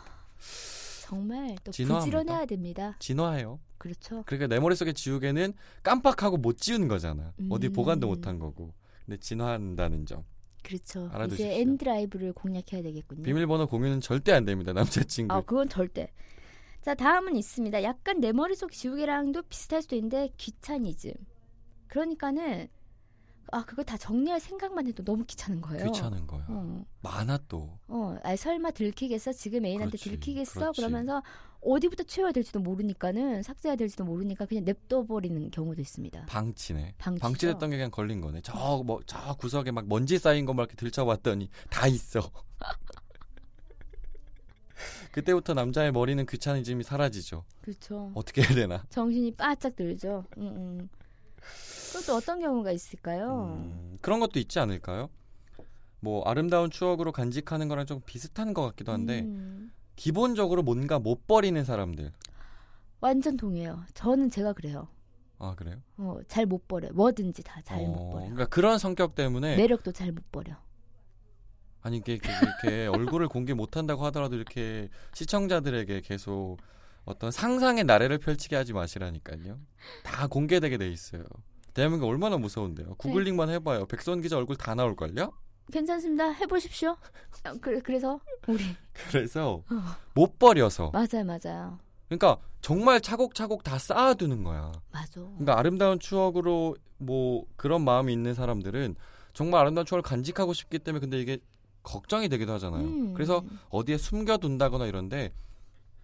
정말 1.02 1.58
또 1.62 1.74
진화합니다. 1.74 2.20
부지런해야 2.20 2.46
됩니다. 2.46 2.96
진화해요. 3.00 3.60
그렇죠. 3.78 4.24
그러니까 4.26 4.48
내 4.48 4.62
머릿속에 4.62 4.94
지우개는 4.94 5.52
깜빡하고 5.84 6.38
못 6.38 6.58
지운 6.58 6.88
거잖아. 6.88 7.34
어디 7.50 7.68
음. 7.68 7.74
보관도 7.74 8.08
못한 8.08 8.40
거고. 8.40 8.74
근데 9.06 9.20
진화한다는 9.20 10.06
점. 10.06 10.24
그렇죠. 10.64 11.10
알아두십시오. 11.12 11.46
이제 11.46 11.62
엔드라이브를 11.62 12.34
공략해야 12.34 12.84
되겠군요. 12.84 13.24
비밀번호 13.24 13.68
공유는 13.68 14.02
절대 14.02 14.32
안 14.32 14.46
됩니다. 14.46 14.74
남자친구. 14.74 15.34
아, 15.34 15.42
그건 15.42 15.70
절대. 15.70 16.12
자, 16.82 16.96
다음은 16.96 17.36
있습니다. 17.36 17.84
약간 17.84 18.20
내 18.20 18.32
머릿속 18.32 18.72
지우개랑도 18.72 19.44
비슷할 19.44 19.82
수도 19.82 19.96
있는데 19.96 20.30
귀차니즘. 20.38 21.12
그러니까는 21.88 22.70
아, 23.52 23.64
그거 23.66 23.84
다 23.84 23.98
정리할 23.98 24.40
생각만 24.40 24.88
해도 24.88 25.04
너무 25.04 25.26
귀찮은 25.26 25.62
거예요. 25.62 25.86
귀찮은 25.86 26.28
거야. 26.28 26.46
어. 26.50 26.84
많아 27.02 27.40
또. 27.48 27.80
어, 27.88 28.18
아, 28.24 28.36
설마 28.36 28.72
들키겠어? 28.72 29.34
지금 29.34 29.66
애인한테 29.66 29.92
그렇지, 29.98 30.10
들키겠어? 30.12 30.60
그렇지. 30.60 30.82
그러면서 30.82 31.24
어디부터 31.62 32.04
치워야 32.04 32.32
될지도 32.32 32.60
모르니까는 32.60 33.44
삭제해야 33.44 33.76
될지도 33.76 34.06
모르니까 34.06 34.46
그냥 34.46 34.64
냅둬 34.66 35.06
버리는 35.06 35.52
경우도 35.52 35.82
있습니다. 35.82 36.26
방치네. 36.28 36.96
방치죠. 36.98 37.22
방치됐던 37.22 37.70
게 37.72 37.78
그냥 37.78 37.92
걸린 37.92 38.22
거네. 38.22 38.42
저 38.42 38.84
뭐 38.84 39.02
저 39.06 39.36
구석에 39.36 39.72
막 39.72 39.88
먼지 39.88 40.18
쌓인 40.18 40.46
거 40.46 40.54
막 40.54 40.64
이렇게 40.64 40.76
들춰봤더니 40.76 41.50
다 41.70 41.88
있어. 41.88 42.22
그때부터 45.12 45.54
남자의 45.54 45.92
머리는 45.92 46.24
귀차니즘이 46.26 46.84
사라지죠. 46.84 47.44
그렇죠. 47.62 48.12
어떻게 48.14 48.42
해야 48.44 48.54
되나? 48.54 48.86
정신이 48.90 49.34
바짝 49.36 49.76
들죠. 49.76 50.24
음, 50.38 50.44
음. 50.48 50.90
또 52.06 52.16
어떤 52.16 52.40
경우가 52.40 52.72
있을까요? 52.72 53.58
음, 53.62 53.98
그런 54.02 54.20
것도 54.20 54.40
있지 54.40 54.60
않을까요? 54.60 55.10
뭐 56.02 56.24
아름다운 56.24 56.70
추억으로 56.70 57.12
간직하는 57.12 57.68
거랑 57.68 57.86
좀 57.86 58.02
비슷한 58.06 58.54
것 58.54 58.62
같기도 58.68 58.92
한데 58.92 59.22
음, 59.22 59.72
기본적으로 59.96 60.64
뭔가 60.64 60.98
못 61.00 61.28
버리는 61.28 61.62
사람들. 61.64 62.12
완전 63.02 63.38
동의해요. 63.38 63.84
저는 63.94 64.30
제가 64.30 64.54
그래요. 64.54 64.88
아 65.40 65.56
그래요? 65.56 65.82
어, 65.98 66.20
잘 66.28 66.46
못 66.46 66.68
버려. 66.68 66.90
뭐든지 66.92 67.44
다 67.44 67.62
잘못 67.64 67.96
어, 67.98 68.10
버려. 68.12 68.20
그러니까 68.26 68.46
그런 68.48 68.78
성격 68.78 69.16
때문에 69.16 69.56
매력도 69.58 69.92
잘 69.92 70.12
못 70.12 70.30
버려. 70.32 70.56
아니 71.82 71.98
이게 71.98 72.18
그- 72.18 72.28
이렇게 72.30 72.88
얼굴을 73.18 73.28
공개 73.30 73.54
못 73.54 73.78
한다고 73.78 74.06
하더라도 74.06 74.36
이렇게 74.36 74.90
시청자들에게 75.14 76.02
계속 76.02 76.58
어떤 77.06 77.32
상상의 77.32 77.86
나래를 77.86 78.18
펼치게 78.20 78.56
하지 78.56 78.74
마시라니까요. 78.74 79.60
다 80.04 80.28
공개되게 80.28 80.78
돼 80.78 80.90
있어요. 80.90 81.24
대한민국 81.80 82.08
얼마나 82.10 82.38
무서운데요. 82.38 82.96
구글링만 82.96 83.50
해봐요. 83.52 83.86
백선 83.86 84.20
기자 84.20 84.36
얼굴 84.36 84.58
다 84.58 84.76
나올걸요? 84.76 85.32
괜찮습니다. 85.72 86.30
해보십시오. 86.32 86.90
어, 86.90 87.54
그, 87.62 87.82
그래서 87.82 88.20
우리 88.50 88.62
그래서 89.10 89.64
어. 89.72 89.82
못 90.14 90.38
버려서. 90.38 90.92
맞아요, 90.92 91.24
맞아요, 91.24 91.80
그러니까 92.10 92.38
정말 92.60 93.00
차곡차곡 93.00 93.64
다 93.64 93.78
쌓아두는 93.78 94.44
거야. 94.44 94.74
맞아. 94.92 95.22
그러니까 95.22 95.58
아름다운 95.58 96.00
추억으로 96.00 96.76
뭐 96.98 97.46
그런 97.56 97.86
마음이 97.86 98.12
있는 98.12 98.34
사람들은 98.34 98.96
정말 99.32 99.62
아름다운 99.62 99.86
추억을 99.86 100.02
간직하고 100.02 100.52
싶기 100.52 100.80
때문에 100.80 101.00
근데 101.00 101.18
이게 101.18 101.38
걱정이 101.84 102.28
되기도 102.28 102.52
하잖아요. 102.56 102.84
음. 102.84 103.14
그래서 103.14 103.42
어디에 103.70 103.98
숨겨둔다거나 103.98 104.86
이런데 104.86 105.32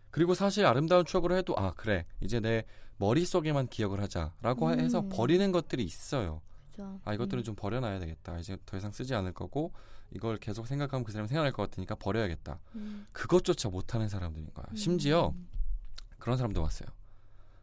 그리고 0.10 0.36
사실 0.36 0.66
아름다운 0.66 1.04
추억으로 1.04 1.36
해도 1.36 1.54
아 1.58 1.74
그래 1.76 2.06
이제 2.22 2.40
내 2.40 2.64
머릿속에만 2.98 3.68
기억을 3.68 4.02
하자라고 4.02 4.68
음. 4.68 4.80
해서 4.80 5.08
버리는 5.10 5.52
것들이 5.52 5.84
있어요. 5.84 6.42
그죠. 6.72 7.00
아 7.04 7.14
이것들은 7.14 7.42
음. 7.42 7.44
좀 7.44 7.56
버려놔야 7.56 8.00
되겠다. 8.00 8.40
이제 8.40 8.58
더 8.66 8.78
이상 8.78 8.92
쓰지 8.92 9.14
않을 9.16 9.34
거고 9.34 9.74
이걸 10.12 10.38
계속 10.38 10.68
생각하면 10.68 11.04
그 11.04 11.12
사람이 11.12 11.28
생각날 11.28 11.52
것 11.52 11.64
같으니까 11.64 11.96
버려야겠다. 11.96 12.60
음. 12.76 13.08
그것조차 13.12 13.70
못하는 13.70 14.08
사람들인 14.08 14.54
거야. 14.54 14.66
심지어 14.76 15.30
음. 15.30 15.48
그런 16.20 16.38
사람도 16.38 16.62
왔어요. 16.62 16.90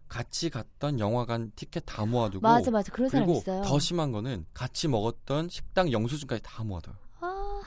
같이 0.08 0.50
갔던 0.50 1.00
영화관 1.00 1.52
티켓 1.56 1.84
다 1.86 2.04
모아두고 2.04 2.42
맞아, 2.42 2.70
맞아. 2.70 2.92
그런 2.92 3.08
사람 3.08 3.30
있어요. 3.30 3.62
더 3.62 3.78
심한 3.78 4.12
거는 4.12 4.44
같이 4.52 4.86
먹었던 4.86 5.48
식당 5.48 5.90
영수증까지 5.90 6.42
다 6.44 6.62
모아둬요. 6.62 6.94
아, 7.20 7.62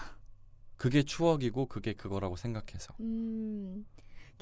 그게 0.77 1.01
추억이고 1.01 1.65
그게 1.65 1.93
그거라고 1.93 2.35
생각해서. 2.35 2.93
음. 2.99 3.85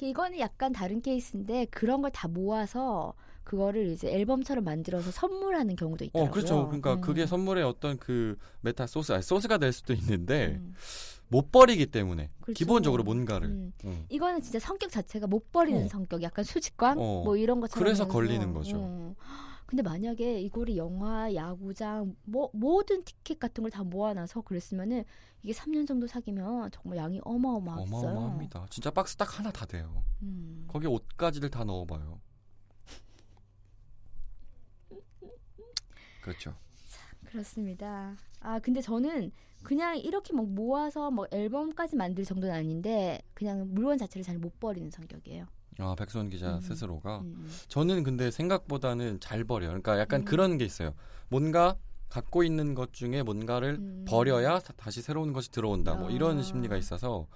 이거는 0.00 0.38
약간 0.40 0.72
다른 0.72 1.00
케이스인데 1.00 1.66
그런 1.66 2.02
걸 2.02 2.10
다 2.10 2.28
모아서 2.28 3.14
그거를 3.44 3.88
이제 3.88 4.10
앨범처럼 4.10 4.64
만들어서 4.64 5.10
선물하는 5.10 5.76
경우도 5.76 6.04
있더라고요. 6.06 6.30
어, 6.30 6.32
그렇죠. 6.32 6.66
그러니까 6.66 6.94
음. 6.94 7.00
그게 7.00 7.26
선물의 7.26 7.62
어떤 7.64 7.98
그 7.98 8.36
메타 8.62 8.86
소스, 8.86 9.12
아니, 9.12 9.22
소스가 9.22 9.58
될 9.58 9.72
수도 9.72 9.92
있는데 9.92 10.58
음. 10.60 10.74
못 11.28 11.52
버리기 11.52 11.86
때문에 11.86 12.30
그렇죠. 12.40 12.56
기본적으로 12.58 13.02
뭔가를. 13.02 13.48
음. 13.48 13.72
음. 13.84 14.06
이거는 14.08 14.40
진짜 14.40 14.58
성격 14.58 14.90
자체가 14.90 15.26
못 15.26 15.52
버리는 15.52 15.84
어. 15.84 15.88
성격, 15.88 16.22
약간 16.22 16.44
수집광 16.44 16.96
어. 16.98 17.22
뭐 17.24 17.36
이런 17.36 17.60
것처럼. 17.60 17.84
그래서 17.84 18.08
걸리는 18.08 18.52
거죠. 18.54 19.14
음. 19.64 19.66
근데 19.66 19.82
만약에 19.82 20.40
이거를 20.40 20.76
영화, 20.76 21.32
야구장, 21.34 22.14
뭐 22.24 22.50
모든 22.52 23.02
티켓 23.04 23.38
같은 23.38 23.62
걸 23.62 23.70
다 23.70 23.82
모아놔서 23.82 24.42
그랬으면은 24.42 25.04
이게 25.42 25.52
3년 25.52 25.86
정도 25.86 26.06
사귀면 26.06 26.70
정말 26.70 26.98
양이 26.98 27.20
어마어마하겠어요. 27.24 28.10
어마어마합니다. 28.10 28.66
진짜 28.70 28.90
박스 28.90 29.16
딱 29.16 29.38
하나 29.38 29.50
다 29.50 29.66
돼요. 29.66 30.04
음. 30.22 30.64
거기 30.68 30.86
옷가지를 30.86 31.50
다 31.50 31.64
넣어봐요. 31.64 32.20
그렇죠. 36.22 36.54
그렇습니다. 37.26 38.16
아 38.40 38.58
근데 38.60 38.80
저는 38.80 39.32
그냥 39.62 39.98
이렇게 39.98 40.32
막 40.32 40.46
모아서 40.46 41.10
뭐 41.10 41.26
앨범까지 41.30 41.96
만들 41.96 42.24
정도는 42.24 42.54
아닌데 42.54 43.20
그냥 43.34 43.66
물건 43.74 43.98
자체를 43.98 44.22
잘 44.22 44.38
못 44.38 44.58
버리는 44.60 44.90
성격이에요. 44.90 45.46
아 45.78 45.94
백수원 45.96 46.30
기자 46.30 46.56
음. 46.56 46.60
스스로가 46.60 47.20
음. 47.20 47.48
저는 47.68 48.02
근데 48.04 48.30
생각보다는 48.30 49.18
잘 49.20 49.44
버려요. 49.44 49.70
그러니까 49.70 49.98
약간 49.98 50.20
음. 50.20 50.24
그런 50.24 50.58
게 50.58 50.64
있어요. 50.64 50.94
뭔가 51.28 51.76
갖고 52.08 52.44
있는 52.44 52.74
것 52.74 52.92
중에 52.92 53.22
뭔가를 53.22 53.74
음. 53.80 54.04
버려야 54.06 54.60
다- 54.60 54.72
다시 54.76 55.02
새로운 55.02 55.32
것이 55.32 55.50
들어온다. 55.50 55.94
뭐 55.94 56.10
이런 56.10 56.38
아. 56.38 56.42
심리가 56.42 56.76
있어서 56.76 57.26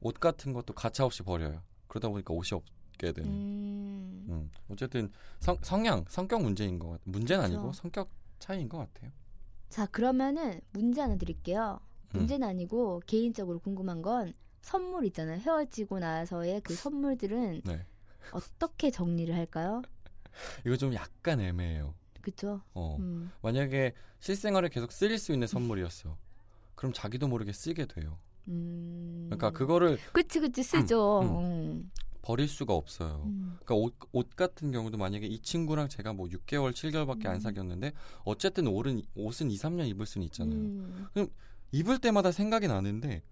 옷 0.00 0.20
같은 0.20 0.52
것도 0.52 0.74
가차 0.74 1.04
없이 1.04 1.22
버려요. 1.24 1.60
그러다 1.88 2.08
보니까 2.08 2.32
옷이 2.34 2.50
없게 2.52 3.12
되는. 3.12 3.28
음. 3.30 4.26
음. 4.28 4.50
어쨌든 4.70 5.10
성, 5.40 5.56
성향, 5.62 6.04
성격 6.08 6.42
문제인 6.42 6.78
것 6.78 6.90
같아요. 6.90 7.02
문제는 7.06 7.44
그쵸. 7.46 7.56
아니고 7.58 7.72
성격 7.72 8.10
차이인 8.38 8.68
것 8.68 8.78
같아요. 8.78 9.10
자 9.68 9.86
그러면은 9.86 10.60
문제 10.72 11.00
하나 11.00 11.16
드릴게요. 11.16 11.80
음. 12.14 12.18
문제는 12.18 12.46
아니고 12.46 13.02
개인적으로 13.06 13.58
궁금한 13.58 14.02
건 14.02 14.32
선물 14.60 15.04
있잖아요. 15.06 15.38
헤어지고 15.40 15.98
나서의 15.98 16.60
그 16.62 16.74
선물들은 16.74 17.62
네. 17.64 17.84
어떻게 18.32 18.90
정리를 18.90 19.34
할까요? 19.34 19.82
이거 20.66 20.76
좀 20.76 20.94
약간 20.94 21.40
애매해요. 21.40 21.94
그쵸? 22.20 22.60
어. 22.74 22.96
음. 22.98 23.30
만약에 23.42 23.94
실생활에 24.20 24.68
계속 24.68 24.92
쓰일 24.92 25.18
수 25.18 25.32
있는 25.32 25.46
선물이었어. 25.46 26.16
그럼 26.74 26.92
자기도 26.92 27.28
모르게 27.28 27.52
쓰게 27.52 27.86
돼요. 27.86 28.18
음. 28.48 29.26
그러니까 29.26 29.50
그거를 29.50 29.98
그치 30.12 30.40
그치 30.40 30.62
쓰죠. 30.62 31.20
음, 31.20 31.38
음. 31.38 31.90
버릴 32.22 32.48
수가 32.48 32.74
없어요. 32.74 33.22
음. 33.24 33.56
그러니까 33.64 33.74
옷, 33.74 33.94
옷 34.12 34.36
같은 34.36 34.70
경우도 34.70 34.98
만약에 34.98 35.26
이 35.26 35.40
친구랑 35.40 35.88
제가 35.88 36.12
뭐 36.12 36.28
6개월, 36.28 36.72
7개월밖에 36.72 37.26
안 37.26 37.36
음. 37.36 37.40
사귀었는데 37.40 37.92
어쨌든 38.24 38.66
옷은 38.66 39.02
옷은 39.14 39.50
2, 39.50 39.56
3년 39.56 39.88
입을 39.88 40.06
수는 40.06 40.26
있잖아요. 40.26 40.58
음. 40.58 41.08
입을 41.72 41.98
때마다 41.98 42.32
생각이 42.32 42.68
나는데 42.68 43.22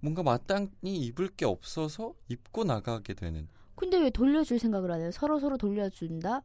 뭔가 0.00 0.22
마땅히 0.22 0.68
입을 0.84 1.28
게 1.28 1.44
없어서 1.44 2.14
입고 2.28 2.64
나가게 2.64 3.14
되는. 3.14 3.48
근데 3.74 3.98
왜 3.98 4.10
돌려줄 4.10 4.58
생각을 4.58 4.90
안 4.92 5.00
해요? 5.00 5.10
서로 5.12 5.38
서로 5.38 5.56
돌려준다? 5.56 6.42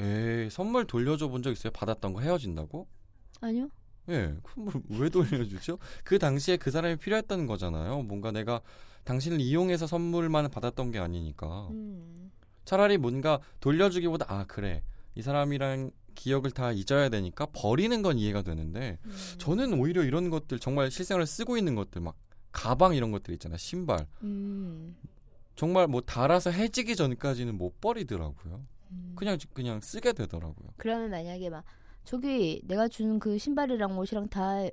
에이, 0.00 0.48
선물 0.50 0.86
돌려줘 0.86 1.28
본 1.28 1.42
적 1.42 1.50
있어요? 1.52 1.70
받았던 1.72 2.12
거 2.14 2.20
헤어진다고? 2.20 2.86
아니요. 3.40 3.68
예, 4.08 4.34
그럼 4.42 4.82
왜 4.88 5.08
돌려주죠? 5.08 5.78
그 6.04 6.18
당시에 6.18 6.56
그 6.56 6.70
사람이 6.70 6.96
필요했다는 6.96 7.46
거잖아요. 7.46 8.02
뭔가 8.02 8.32
내가 8.32 8.60
당신을 9.04 9.40
이용해서 9.40 9.86
선물만 9.86 10.50
받았던 10.50 10.90
게 10.90 10.98
아니니까. 10.98 11.68
음. 11.70 12.30
차라리 12.64 12.98
뭔가 12.98 13.40
돌려주기보다 13.60 14.26
아 14.28 14.44
그래 14.46 14.82
이 15.14 15.22
사람이랑 15.22 15.90
기억을 16.14 16.50
다 16.50 16.70
잊어야 16.72 17.08
되니까 17.08 17.46
버리는 17.52 18.00
건 18.02 18.18
이해가 18.18 18.42
되는데 18.42 18.98
음. 19.04 19.10
저는 19.38 19.74
오히려 19.80 20.04
이런 20.04 20.30
것들 20.30 20.58
정말 20.60 20.90
실생활에 20.90 21.24
쓰고 21.26 21.56
있는 21.56 21.74
것들 21.74 22.00
막 22.00 22.16
가방 22.52 22.94
이런 22.94 23.10
것들 23.10 23.32
있잖아요 23.34 23.56
신발 23.58 24.06
음. 24.22 24.94
정말 25.60 25.86
뭐 25.88 26.00
달아서 26.00 26.50
해지기 26.50 26.96
전까지는 26.96 27.58
못 27.58 27.78
버리더라고요 27.82 28.64
음. 28.92 29.12
그냥 29.14 29.36
그냥 29.52 29.78
쓰게 29.82 30.14
되더라고요 30.14 30.70
그러면 30.78 31.10
만약에 31.10 31.50
막 31.50 31.64
저기 32.04 32.62
내가 32.64 32.88
준 32.88 33.18
그 33.18 33.36
신발이랑 33.36 33.98
옷이랑 33.98 34.28
다 34.28 34.66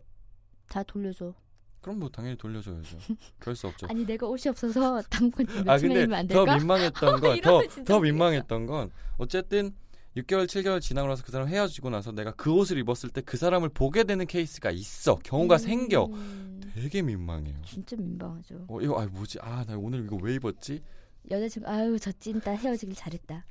다 0.70 0.84
돌려줘. 0.84 1.34
그럼 1.82 2.00
뭐 2.00 2.10
당연히 2.10 2.38
돌려줘야죠 2.38 2.98
그럴 3.40 3.56
수 3.56 3.68
없죠 3.68 3.88
아니 3.90 4.06
내가 4.06 4.28
옷이 4.28 4.50
없어서 4.50 5.02
당분 5.10 5.46
아 5.68 5.78
근데 5.78 6.06
더? 6.28 6.46
민망했던 6.46 7.20
건 7.20 7.42
더. 7.86 8.00
민망했던 8.00 8.66
건 8.66 8.90
어쨌든 9.18 9.74
6개월 10.16 10.46
7개월 10.46 10.82
지나고 10.82 11.08
나서 11.10 11.24
그 11.24 11.32
사람 11.32 11.48
헤어지고 11.50 11.90
나서 11.90 12.12
내가 12.14 12.32
그 12.32 12.52
옷을 12.52 12.78
입었을 12.80 13.10
때 13.12 13.22
그 13.22 13.36
사람을 13.38 13.70
보게 13.70 14.04
되는 14.06 14.26
케이스가 14.26 14.72
있어 14.72 15.16
경우가 15.20 15.58
생겨 15.58 16.06
음. 16.06 16.47
되게 16.82 17.02
민망해요 17.02 17.56
진짜 17.66 17.96
민망하죠. 17.96 18.66
어 18.68 18.80
이거 18.82 19.02
아 19.02 19.06
뭐지 19.08 19.40
아 19.42 19.64
나 19.66 19.78
오늘 19.78 20.06
이거 20.06 20.16
왜 20.22 20.36
입었지 20.36 20.84
여자친구 21.30 21.68
아유 21.68 21.98
저 22.00 22.12
찐따 22.12 22.52
헤어지길 22.52 22.96
잘했다. 22.96 23.46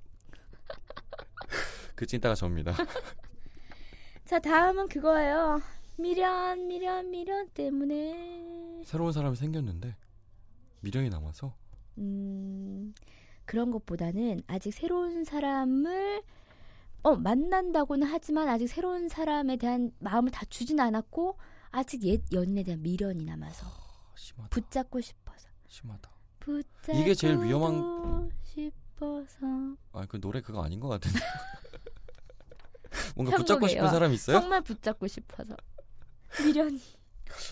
그 1.94 2.06
찐따가 2.06 2.34
접니다 2.34 2.72
자 4.24 4.38
다음은 4.38 4.88
그거예요. 4.88 5.60
미련 5.98 6.68
미련 6.68 7.10
미련 7.10 7.48
때문에 7.50 8.82
새로운 8.84 9.12
사람이 9.12 9.34
생겼는데 9.36 9.96
미련이 10.80 11.08
남아서 11.08 11.54
음 11.98 12.94
그런 13.44 13.70
것보다는 13.70 14.42
아직 14.46 14.72
새로운 14.72 15.24
사람을 15.24 16.22
어 17.02 17.16
만난다고는 17.16 18.06
하지만 18.08 18.48
아직 18.48 18.66
새로운 18.68 19.08
사람에 19.08 19.56
대한 19.56 19.92
마음을 20.00 20.30
다 20.30 20.44
주진 20.50 20.78
않았고 20.80 21.38
아직 21.76 22.02
옛 22.04 22.22
연인에 22.32 22.62
대한 22.62 22.80
미련이 22.82 23.22
남아서 23.26 23.66
아, 23.66 23.70
심하다 24.16 24.48
붙잡고 24.48 24.98
싶어서 25.02 25.46
심하다 25.68 26.10
붙잡고 26.40 26.98
이게 26.98 27.14
제일 27.14 27.36
위험한- 27.36 28.30
싶어서 28.44 29.36
아그 29.92 30.18
노래 30.20 30.40
그거 30.40 30.62
아닌 30.64 30.80
것 30.80 30.88
같은데 30.88 31.18
뭔가. 33.14 33.36
붙잡고 33.36 33.68
싶은 33.68 33.90
사람 33.90 34.12
있어요? 34.14 34.40
정말 34.40 34.62
붙잡고 34.62 35.06
싶어서 35.06 35.54
미련이 36.42 36.80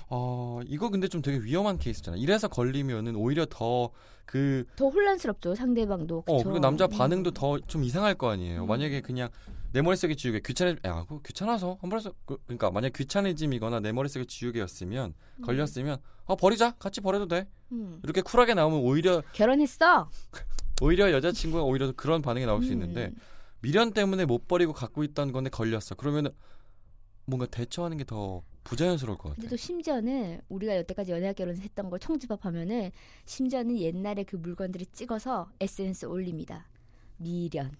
어 0.08 0.60
이거 0.66 0.88
근데 0.88 1.06
좀 1.08 1.20
되게 1.20 1.38
위험한 1.38 1.78
케이스잖아 1.78 2.16
이래서 2.16 2.48
걸리면은 2.48 3.16
오히려 3.16 3.44
더 3.48 3.90
그 4.26 4.64
더 4.76 4.88
혼란스럽죠 4.88 5.54
상대방도 5.54 6.24
어, 6.26 6.36
그쵸? 6.38 6.44
그리고 6.44 6.58
남자 6.60 6.86
음. 6.86 6.88
반응도 6.88 7.32
더 7.32 7.58
좀 7.66 7.84
이상할 7.84 8.14
거 8.14 8.30
아니에요. 8.30 8.62
음. 8.62 8.66
만약에 8.68 9.02
그냥 9.02 9.28
내 9.74 9.82
머릿속에 9.82 10.14
지우개 10.14 10.38
귀찮아, 10.38 10.76
야, 10.86 11.04
그 11.08 11.20
귀찮아서 11.22 11.78
한 11.80 11.90
번에서 11.90 12.12
그, 12.24 12.38
그러니까 12.44 12.70
만약 12.70 12.92
귀차니즘이거나 12.92 13.80
내 13.80 13.90
머릿속에 13.90 14.24
지우개였으면 14.24 15.14
음. 15.38 15.42
걸렸으면 15.42 15.98
아 16.26 16.36
버리자, 16.36 16.76
같이 16.78 17.00
버려도 17.00 17.26
돼. 17.26 17.48
음. 17.72 17.98
이렇게 18.04 18.20
쿨하게 18.20 18.54
나오면 18.54 18.78
오히려 18.78 19.20
결혼했어 19.32 20.08
오히려 20.80 21.10
여자친구가 21.10 21.64
오히려 21.64 21.90
그런 21.90 22.22
반응이 22.22 22.46
나올 22.46 22.62
수 22.62 22.68
음. 22.68 22.74
있는데 22.74 23.10
미련 23.62 23.92
때문에 23.92 24.26
못 24.26 24.46
버리고 24.46 24.72
갖고 24.72 25.02
있던 25.02 25.32
건데 25.32 25.50
걸렸어. 25.50 25.96
그러면은 25.96 26.30
뭔가 27.26 27.46
대처하는 27.46 27.96
게 27.96 28.04
더 28.04 28.44
부자연스러울 28.62 29.18
것 29.18 29.30
근데 29.30 29.42
같아. 29.42 29.50
또 29.50 29.56
심지어는 29.56 30.40
우리가 30.48 30.76
여태까지 30.76 31.10
연애학 31.10 31.34
결혼했던 31.34 31.90
걸 31.90 31.98
총집합하면 31.98 32.92
심지어는 33.24 33.76
옛날에 33.78 34.22
그 34.22 34.36
물건들을 34.36 34.86
찍어서 34.92 35.50
SNS 35.60 36.06
올립니다. 36.06 36.68
미련. 37.16 37.72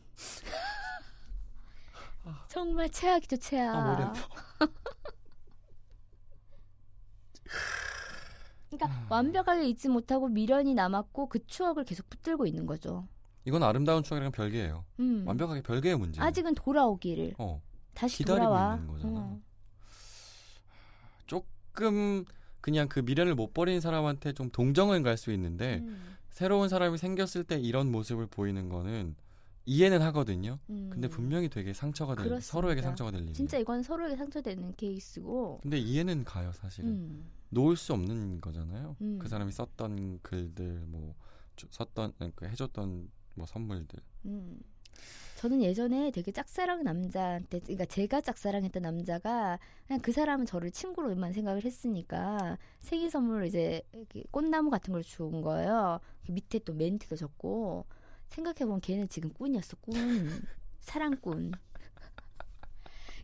정말 2.49 2.89
최악이죠 2.91 3.37
최악. 3.39 3.75
아, 3.75 3.85
머리 3.93 4.03
아파. 4.03 4.19
그러니까 8.71 9.07
완벽하게 9.09 9.69
잊지 9.69 9.89
못하고 9.89 10.29
미련이 10.29 10.75
남았고 10.75 11.29
그 11.29 11.47
추억을 11.47 11.85
계속 11.85 12.09
붙들고 12.11 12.47
있는 12.47 12.67
거죠. 12.67 13.07
이건 13.45 13.63
아름다운 13.63 14.03
추억이랑 14.03 14.33
별개예요. 14.33 14.85
음. 15.01 15.23
완벽하게 15.27 15.63
별개의 15.63 15.97
문제. 15.99 16.21
아직은 16.21 16.55
돌아오기를 16.55 17.35
어. 17.39 17.63
다시 17.93 18.19
기다리고 18.19 18.47
돌아와. 18.47 18.75
있는 18.77 18.89
거잖아. 18.89 19.21
어. 19.21 19.41
조금 21.27 22.25
그냥 22.61 22.89
그 22.89 23.01
미련을 23.01 23.35
못 23.35 23.53
버린 23.53 23.81
사람한테 23.81 24.33
좀 24.33 24.51
동정은 24.51 25.03
갈수 25.03 25.31
있는데 25.33 25.81
음. 25.83 26.17
새로운 26.31 26.69
사람이 26.69 26.99
생겼을 26.99 27.45
때 27.45 27.61
이런 27.61 27.93
모습을 27.93 28.27
보이는 28.27 28.69
거는 28.69 29.15
이해는 29.66 30.03
하거든요. 30.03 30.59
음. 30.68 30.90
근데 30.92 31.09
분명히 31.09 31.48
되게 31.48 31.72
상처가 31.72 32.14
될. 32.14 32.40
서로에게 32.40 32.83
상처가 32.83 33.11
될 33.11 33.20
일이에요. 33.20 33.35
진짜 33.35 33.59
이건 33.59 33.83
서로에게 33.83 34.16
상처되는 34.16 34.74
케이스고. 34.77 35.61
근데 35.62 35.79
이해는 35.79 36.24
가요, 36.24 36.53
사실은. 36.53 36.90
음. 36.90 37.31
놓을 37.50 37.77
수 37.77 37.92
없는 37.94 38.40
거잖아요. 38.40 38.96
음. 39.00 39.18
그 39.18 39.29
사람이 39.29 39.53
썼던 39.53 40.20
글들, 40.22 40.85
뭐 40.87 41.14
주- 41.57 41.68
썼던 41.70 42.12
그 42.35 42.46
해줬던 42.46 43.11
뭐 43.35 43.46
선물들. 43.46 44.00
음. 44.27 44.61
저는 45.37 45.62
예전에 45.62 46.11
되게 46.11 46.31
짝사랑 46.33 46.85
남자한테, 46.85 47.59
그러니까 47.61 47.85
제가 47.87 48.20
짝사랑했던 48.20 48.83
남자가 48.83 49.59
그냥 49.87 50.00
그 50.00 50.12
사람은 50.12 50.46
저를 50.46 50.70
친구로만 50.70 51.33
생각을 51.33 51.64
했으니까 51.64 52.57
생일 52.81 53.11
선물로 53.11 53.44
이제 53.44 53.83
꽃나무 54.31 54.70
같은 54.70 54.92
걸준 54.92 55.42
거예요. 55.42 56.00
그 56.24 56.33
밑에 56.33 56.61
또 56.61 56.72
멘트도 56.72 57.16
적고 57.16 57.85
생각해보면 58.29 58.81
걔는 58.81 59.09
지금 59.09 59.33
꾼이었어, 59.33 59.77
꾼. 59.79 60.43
사랑꾼. 60.81 61.53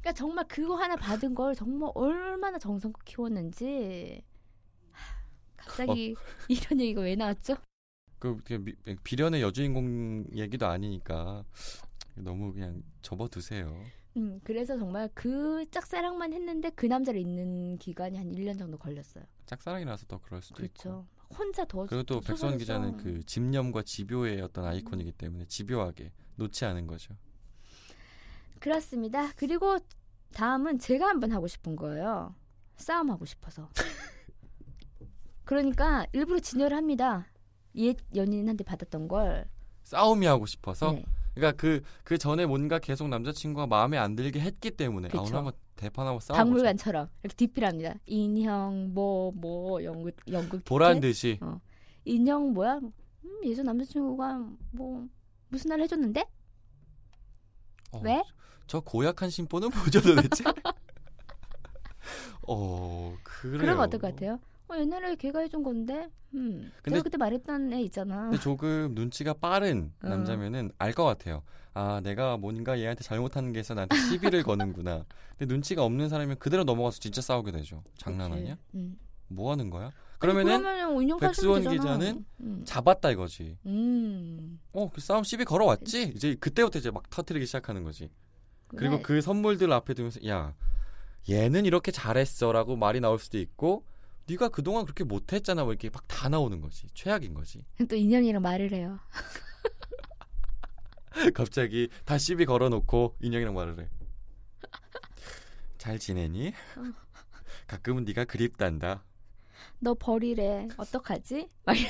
그러니까 0.00 0.12
정말 0.14 0.46
그거 0.48 0.76
하나 0.76 0.96
받은 0.96 1.34
걸 1.34 1.54
정말 1.54 1.90
얼마나 1.94 2.58
정성껏 2.58 3.04
키웠는지. 3.04 4.22
하, 4.92 5.16
갑자기 5.56 6.14
이런 6.48 6.80
얘기가 6.80 7.02
왜 7.02 7.16
나왔죠? 7.16 7.56
그 8.18 8.38
미- 8.58 8.74
비련의 9.02 9.42
여주인공 9.42 10.26
얘기도 10.34 10.66
아니니까 10.66 11.44
너무 12.14 12.52
그냥 12.52 12.82
접어두세요. 13.02 13.82
음, 14.16 14.40
그래서 14.42 14.76
정말 14.78 15.08
그 15.14 15.64
짝사랑만 15.70 16.32
했는데 16.32 16.70
그 16.70 16.86
남자를 16.86 17.20
잊는 17.20 17.78
기간이 17.78 18.18
한 18.18 18.32
1년 18.32 18.58
정도 18.58 18.76
걸렸어요. 18.78 19.24
짝사랑이라서 19.46 20.06
더 20.06 20.18
그럴 20.18 20.42
수도 20.42 20.64
있고. 20.64 20.74
그렇죠. 20.82 21.06
혼자 21.36 21.64
더 21.64 21.86
그리고 21.86 22.02
또더 22.02 22.26
백선 22.26 22.58
기자는 22.58 22.96
그 22.96 23.24
집념과 23.24 23.82
집요의 23.82 24.40
어떤 24.40 24.64
아이콘이기 24.64 25.12
때문에 25.12 25.44
집요하게 25.46 26.12
놓지 26.36 26.64
않은 26.64 26.86
거죠. 26.86 27.14
그렇습니다. 28.58 29.32
그리고 29.36 29.78
다음은 30.34 30.78
제가 30.78 31.06
한번 31.08 31.32
하고 31.32 31.46
싶은 31.46 31.76
거예요. 31.76 32.34
싸움하고 32.76 33.24
싶어서. 33.24 33.68
그러니까 35.44 36.06
일부러 36.12 36.38
진열을 36.38 36.76
합니다. 36.76 37.26
옛 37.76 37.96
연인한테 38.14 38.64
받았던 38.64 39.08
걸. 39.08 39.48
싸움이 39.84 40.26
하고 40.26 40.46
싶어서. 40.46 40.92
네. 40.92 41.04
그러니까 41.34 41.56
그 41.56 41.80
그 42.04 42.18
전에 42.18 42.44
뭔가 42.46 42.78
계속 42.78 43.08
남자친구가 43.08 43.66
마음에 43.66 43.96
안 43.96 44.16
들게 44.16 44.40
했기 44.40 44.70
때문에 44.70 45.08
아, 45.08 45.10
그쵸. 45.10 45.22
오늘 45.22 45.34
한번 45.36 45.52
대판 45.76 46.06
한번 46.06 46.20
싸워보자. 46.20 46.44
박물관처럼 46.44 47.08
이렇게 47.22 47.36
디필합니다. 47.36 47.94
인형 48.06 48.92
뭐뭐 48.92 49.82
연극 49.84 50.16
연극 50.30 50.64
보란 50.64 50.94
티켓? 50.94 51.00
듯이 51.08 51.38
어. 51.40 51.60
인형 52.04 52.52
뭐야? 52.52 52.80
음, 53.24 53.40
예전 53.44 53.66
남자친구가 53.66 54.44
뭐 54.72 55.06
무슨 55.48 55.68
날 55.68 55.80
해줬는데? 55.80 56.24
어, 57.92 58.00
왜? 58.02 58.22
저 58.66 58.80
고약한 58.80 59.30
심보는 59.30 59.70
뭐죠 59.74 60.00
도대체? 60.00 60.44
어 62.46 63.14
그래요. 63.22 63.58
그러면 63.58 63.80
어떨 63.84 64.00
것 64.00 64.08
같아요? 64.14 64.40
어, 64.70 64.78
옛날에 64.78 65.16
걔가 65.16 65.40
해준 65.40 65.62
건데. 65.62 66.08
음. 66.34 66.70
근데- 66.82 66.90
내가 66.96 67.02
그때 67.02 67.16
말했던 67.18 67.72
애 67.72 67.82
있잖아. 67.82 68.22
근데 68.24 68.38
조금 68.38 68.92
눈치가 68.94 69.32
빠른 69.34 69.92
어. 70.02 70.08
남자면은 70.08 70.70
알 70.78 70.92
것 70.92 71.04
같아요. 71.04 71.42
아 71.74 72.00
내가 72.02 72.36
뭔가 72.36 72.78
얘한테 72.78 73.02
잘못하는 73.04 73.52
게 73.52 73.60
있어 73.60 73.74
나한테 73.74 73.96
시비를 73.96 74.42
거는구나. 74.76 75.04
근데 75.38 75.52
눈치가 75.52 75.84
없는 75.84 76.08
사람이면 76.08 76.38
그대로 76.38 76.64
넘어가서 76.64 76.98
진짜 77.00 77.20
싸우게 77.20 77.50
되죠. 77.52 77.82
장난하냐? 77.96 78.56
음. 78.74 78.96
뭐 79.28 79.50
하는 79.52 79.70
거야? 79.70 79.90
그러면은 80.18 80.62
백수원. 81.18 81.62
기자는 81.62 82.24
음. 82.40 82.62
잡았다 82.64 83.10
이거지. 83.10 83.56
음. 83.66 84.60
어 84.72 84.88
그 84.92 85.00
싸움 85.00 85.24
시비 85.24 85.44
걸어왔지. 85.44 86.12
이제 86.14 86.34
그때부터 86.34 86.78
이제 86.80 86.90
막 86.90 87.08
터트리기 87.10 87.46
시작하는 87.46 87.82
거지. 87.84 88.10
그리고 88.68 88.96
그래. 88.96 89.02
그 89.02 89.20
선물들 89.20 89.72
앞에 89.72 89.94
두면서 89.94 90.20
야 90.28 90.54
얘는 91.28 91.64
이렇게 91.66 91.90
잘했어라고 91.92 92.76
말이 92.76 93.00
나올 93.00 93.18
수도 93.18 93.38
있고 93.38 93.84
네가 94.30 94.48
그동안 94.50 94.84
그렇게 94.84 95.02
못했잖아. 95.04 95.64
뭐 95.64 95.72
이렇게 95.72 95.90
막 95.90 96.04
다 96.06 96.28
나오는 96.28 96.60
거지. 96.60 96.86
최악인 96.92 97.32
거지. 97.34 97.64
또 97.88 97.96
인형이랑 97.96 98.42
말을 98.42 98.72
해요. 98.72 98.98
갑자기 101.34 101.88
다 102.04 102.18
시비 102.18 102.44
걸어놓고 102.46 103.16
인형이랑 103.20 103.54
말을 103.54 103.80
해 103.80 103.88
잘 105.78 105.98
지내니? 105.98 106.52
가끔은 107.66 108.04
네가 108.04 108.26
그립단다. 108.26 109.02
너 109.78 109.94
버리래. 109.94 110.68
어떡하지? 110.76 111.48
막 111.64 111.78
이러- 111.78 111.88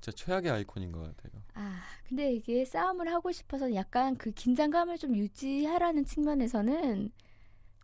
진짜 0.00 0.24
최악의 0.24 0.52
아이콘인 0.52 0.92
것 0.92 1.00
같아요. 1.00 1.42
아, 1.54 1.82
근데 2.08 2.32
이게 2.32 2.64
싸움을 2.64 3.12
하고 3.12 3.32
싶어서 3.32 3.74
약간 3.74 4.16
그 4.16 4.30
긴장감을 4.30 4.98
좀 4.98 5.16
유지하라는 5.16 6.04
측면에서는 6.04 7.10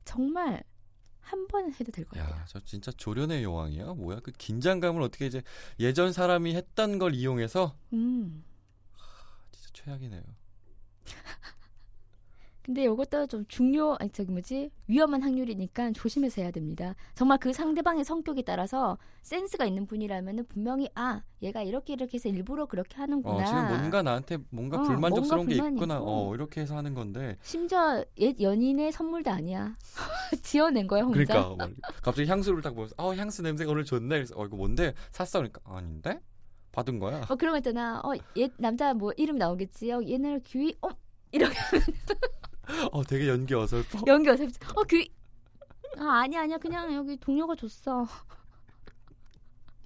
정말 0.05 0.63
한 1.31 1.47
번은 1.49 1.75
해도 1.75 1.91
될 1.93 2.05
것 2.07 2.19
같아요. 2.19 2.35
야 2.41 2.45
저 2.47 2.61
진짜 2.61 2.91
조련의 2.93 3.43
여왕이야 3.43 3.95
뭐야 3.95 4.21
그 4.21 4.31
긴장감을 4.33 5.03
어떻게 5.03 5.27
이제 5.27 5.43
예전 5.81 6.13
사람이 6.13 6.55
했던 6.55 6.99
걸 6.99 7.15
이용해서 7.15 7.77
음. 7.93 8.45
진짜 9.53 9.71
최악이네요 9.75 10.23
근데 12.69 12.85
이것도 12.85 13.27
좀 13.29 13.47
중요, 13.49 13.97
아니 13.99 14.11
저기 14.11 14.31
뭐지 14.31 14.71
위험한 14.89 15.23
확률이니까 15.23 15.93
조심해서 15.93 16.43
해야 16.43 16.51
됩니다. 16.51 16.95
정말 17.15 17.39
그 17.39 17.51
상대방의 17.51 18.05
성격에 18.05 18.43
따라서 18.43 18.99
센스가 19.23 19.65
있는 19.65 19.87
분이라면은 19.87 20.45
분명히 20.49 20.91
아 20.95 21.23
얘가 21.41 21.63
이렇게 21.63 21.95
이렇게 21.95 22.17
해서 22.19 22.29
일부러 22.29 22.67
그렇게 22.67 22.97
하는구나. 22.97 23.37
어, 23.43 23.47
지금 23.47 23.69
뭔가 23.69 24.03
나한테 24.03 24.37
뭔가 24.51 24.81
어, 24.81 24.83
불만족스러운 24.83 25.47
뭔가 25.47 25.65
게 25.65 25.75
있구나. 25.77 25.95
있고. 25.95 26.07
어, 26.29 26.35
이렇게 26.35 26.61
해서 26.61 26.77
하는 26.77 26.93
건데. 26.93 27.39
심지어 27.41 28.05
옛 28.19 28.39
연인의 28.39 28.93
선물도 28.93 29.31
아니야. 29.31 29.75
지어낸 30.43 30.87
거야 30.87 31.05
혼자. 31.05 31.25
그러니까 31.25 31.55
막 31.57 31.71
갑자기 32.03 32.29
향수를 32.29 32.61
딱 32.61 32.75
보면서 32.75 32.95
어, 32.99 33.15
향수 33.15 33.41
냄새가 33.41 33.71
오늘 33.73 33.87
좋네. 33.87 34.09
그래서 34.11 34.35
어, 34.37 34.45
이거 34.45 34.59
뭔데? 34.59 34.93
샀어. 35.11 35.39
그러니까 35.39 35.63
아닌데? 35.65 36.21
받은 36.73 36.99
거야. 36.99 37.25
어 37.31 37.35
그런 37.37 37.55
거 37.55 37.57
있잖아. 37.61 38.03
어 38.05 38.13
옛 38.37 38.53
남자 38.59 38.93
뭐 38.93 39.11
이름 39.17 39.39
나오겠지. 39.39 39.91
어 39.91 40.03
옛날 40.05 40.43
규희 40.45 40.77
어 40.83 40.89
이렇게 41.33 41.55
어, 42.93 43.03
되게 43.05 43.29
연기 43.29 43.55
어설퍼. 43.55 44.03
연기 44.07 44.29
어서 44.31 44.45
어 44.45 44.83
규희 44.85 45.11
아 45.99 46.21
아니야 46.21 46.43
아니야 46.43 46.59
그냥 46.59 46.95
여기 46.95 47.17
동료가 47.17 47.55
줬어. 47.57 48.07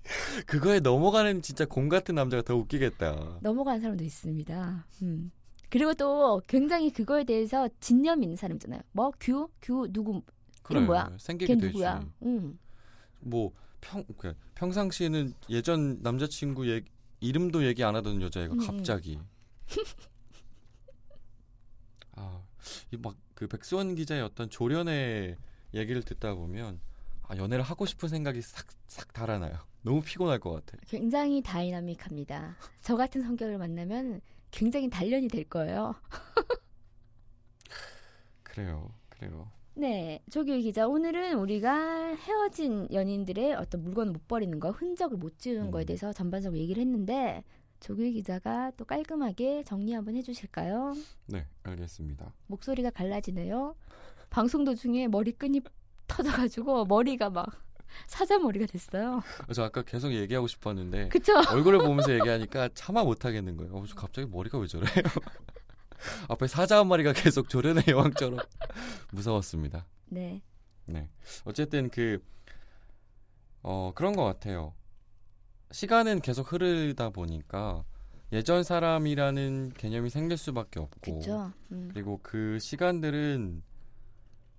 그거에 0.47 0.81
넘어가는 0.81 1.43
진짜 1.43 1.65
공 1.65 1.89
같은 1.89 2.15
남자가 2.15 2.43
더 2.43 2.57
웃기겠다. 2.57 3.39
넘어가는 3.41 3.81
사람도 3.81 4.03
있습니다. 4.05 4.87
음. 5.03 5.31
그리고 5.71 5.95
또 5.95 6.43
굉장히 6.49 6.91
그거에 6.91 7.25
대해서 7.25 7.69
진념 7.81 8.23
있는 8.23 8.37
사람 8.37 8.57
있잖아요. 8.57 8.83
뭐 8.93 9.11
규? 9.19 9.49
규 9.63 9.87
누구? 9.91 10.23
그래. 10.63 10.81
뭐야? 10.81 11.09
걔 11.11 11.17
생기게 11.19 11.55
되지. 11.55 11.67
누구야? 11.69 12.05
음. 12.23 12.59
뭐 13.21 13.53
평, 13.81 14.05
그, 14.19 14.35
평상시에는 14.55 15.33
예전 15.49 16.03
남자친구 16.03 16.69
얘기, 16.71 16.91
이름도 17.21 17.65
얘기 17.65 17.85
안 17.85 17.97
하던 17.97 18.21
여자애가 18.21 18.55
음, 18.55 18.61
음. 18.61 18.67
갑자기. 18.67 19.19
아, 22.17 22.43
이 22.43 22.52
막 22.99 23.17
그 23.43 23.49
백수원 23.49 23.97
기자의 23.97 24.23
어떤 24.23 24.49
조련의 24.49 25.37
얘기를 25.75 26.03
듣다 26.05 26.35
보면 26.35 26.79
아, 27.23 27.37
연애를 27.37 27.65
하고 27.65 27.87
싶은 27.87 28.09
생각이 28.09 28.41
싹, 28.41 28.67
싹 28.87 29.13
달아나요. 29.13 29.59
너무 29.83 30.01
피곤할 30.01 30.39
것 30.39 30.53
같아. 30.53 30.79
굉장히 30.87 31.43
다이나믹합니다. 31.43 32.57
저 32.83 32.97
같은 32.97 33.23
성격을 33.23 33.59
만나면 33.59 34.21
굉장히 34.53 34.89
단련이 34.89 35.27
될 35.27 35.43
거예요. 35.49 35.97
그래요. 38.45 38.95
그래요. 39.09 39.51
네, 39.75 40.23
조규 40.31 40.57
기자. 40.59 40.87
오늘은 40.87 41.35
우리가 41.39 42.15
헤어진 42.15 42.87
연인들의 42.93 43.55
어떤 43.55 43.83
물건을 43.83 44.13
못 44.13 44.29
버리는 44.29 44.61
거, 44.61 44.71
흔적을 44.71 45.17
못 45.17 45.41
지우는 45.41 45.67
음. 45.67 45.71
거에 45.73 45.85
대해서 45.85 46.13
전반적으로 46.13 46.61
얘기를 46.61 46.81
했는데 46.81 47.43
조규 47.83 48.03
기자가 48.13 48.71
또 48.77 48.85
깔끔하게 48.85 49.65
정리 49.65 49.93
한번 49.93 50.15
해주실까요? 50.15 50.95
네, 51.27 51.47
알겠습니다. 51.65 52.33
목소리가 52.47 52.91
갈라지네요. 52.91 53.75
방송 54.31 54.65
도중에 54.65 55.09
머리끈이 55.09 55.61
터져가지고 56.07 56.85
머리가 56.87 57.29
막 57.29 57.47
사자머리가 58.07 58.67
됐어요. 58.67 59.21
저 59.53 59.65
아까 59.65 59.83
계속 59.83 60.13
얘기하고 60.13 60.47
싶었는데 60.47 61.09
그쵸? 61.09 61.35
얼굴을 61.51 61.81
보면서 61.81 62.15
얘기하니까 62.15 62.71
차마 62.75 63.03
못 63.03 63.25
하겠는 63.25 63.57
거예요. 63.57 63.75
어, 63.75 63.85
저 63.87 63.97
갑자기 63.97 64.29
머리가 64.29 64.59
왜 64.59 64.67
저래? 64.69 64.87
앞에 66.29 66.47
사자 66.47 66.79
한 66.79 66.87
마리가 66.87 67.13
계속 67.13 67.49
조련의 67.49 67.85
여왕처럼 67.89 68.39
무서웠습니다. 69.11 69.87
네. 70.07 70.41
네. 70.87 71.09
어쨌든 71.45 71.91
그, 71.91 72.25
어, 73.63 73.93
그런 73.95 74.15
것 74.15 74.25
같아요. 74.25 74.73
시간은 75.73 76.21
계속 76.21 76.53
흐르다 76.53 77.11
보니까 77.11 77.85
예전 78.33 78.63
사람이라는 78.63 79.73
개념이 79.77 80.11
생길 80.11 80.39
수밖에 80.39 80.81
없고. 80.81 81.21
음. 81.73 81.91
그리고 81.93 82.21
그 82.23 82.59
시간들은 82.59 83.63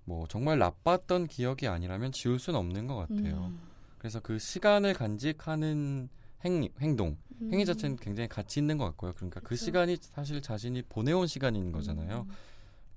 뭐 0.04 0.26
정말 0.28 0.58
나빴던 0.58 1.26
기억이 1.26 1.66
아니라면 1.66 2.12
지울 2.12 2.38
수는 2.38 2.58
없는 2.58 2.86
것 2.86 2.96
같아요. 2.96 3.46
음. 3.46 3.60
그래서 3.98 4.20
그 4.20 4.38
시간을 4.38 4.94
간직하는 4.94 6.08
행, 6.44 6.68
행동, 6.80 7.16
음. 7.40 7.50
행위 7.52 7.64
자체는 7.64 7.96
굉장히 7.96 8.28
가치 8.28 8.60
있는 8.60 8.76
것 8.76 8.84
같고요. 8.84 9.14
그러니까 9.14 9.40
그 9.40 9.50
그쵸. 9.50 9.64
시간이 9.64 9.96
사실 10.00 10.42
자신이 10.42 10.82
보내온 10.82 11.26
시간인 11.26 11.72
거잖아요. 11.72 12.26
음. 12.28 12.34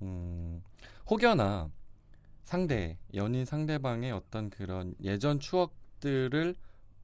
음, 0.02 0.62
혹여나 1.08 1.70
상대, 2.44 2.98
연인 3.14 3.44
상대방의 3.44 4.12
어떤 4.12 4.50
그런 4.50 4.94
예전 5.02 5.40
추억들을 5.40 6.54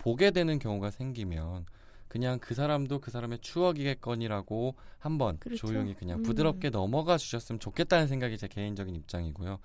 보게 0.05 0.33
되는 0.33 0.59
경우가 0.59 0.91
생기면 0.91 1.65
그냥 2.09 2.39
그 2.39 2.53
사람도 2.55 3.01
그 3.01 3.11
사람의 3.11 3.39
추억이겠거니라고 3.39 4.75
한번 4.99 5.39
그렇죠. 5.39 5.67
조용히 5.67 5.95
그냥 5.95 6.19
음. 6.19 6.23
부드럽게 6.23 6.69
넘어가 6.69 7.17
주셨으면 7.17 7.59
좋겠다는 7.59 8.07
생각이 8.07 8.37
제 8.37 8.47
개인적인 8.47 8.95
입장이고요. 8.97 9.59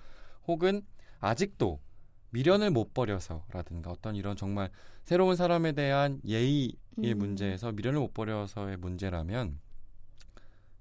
혹은 0.47 0.81
아직도 1.19 1.81
미련을 2.29 2.71
못 2.71 2.93
버려서라든가 2.93 3.91
어떤 3.91 4.15
이런 4.15 4.37
정말 4.37 4.69
새로운 5.03 5.35
사람에 5.35 5.73
대한 5.73 6.21
예의의 6.25 6.73
음. 6.99 7.17
문제에서 7.17 7.73
미련을 7.73 7.99
못 7.99 8.13
버려서의 8.13 8.77
문제라면 8.77 9.59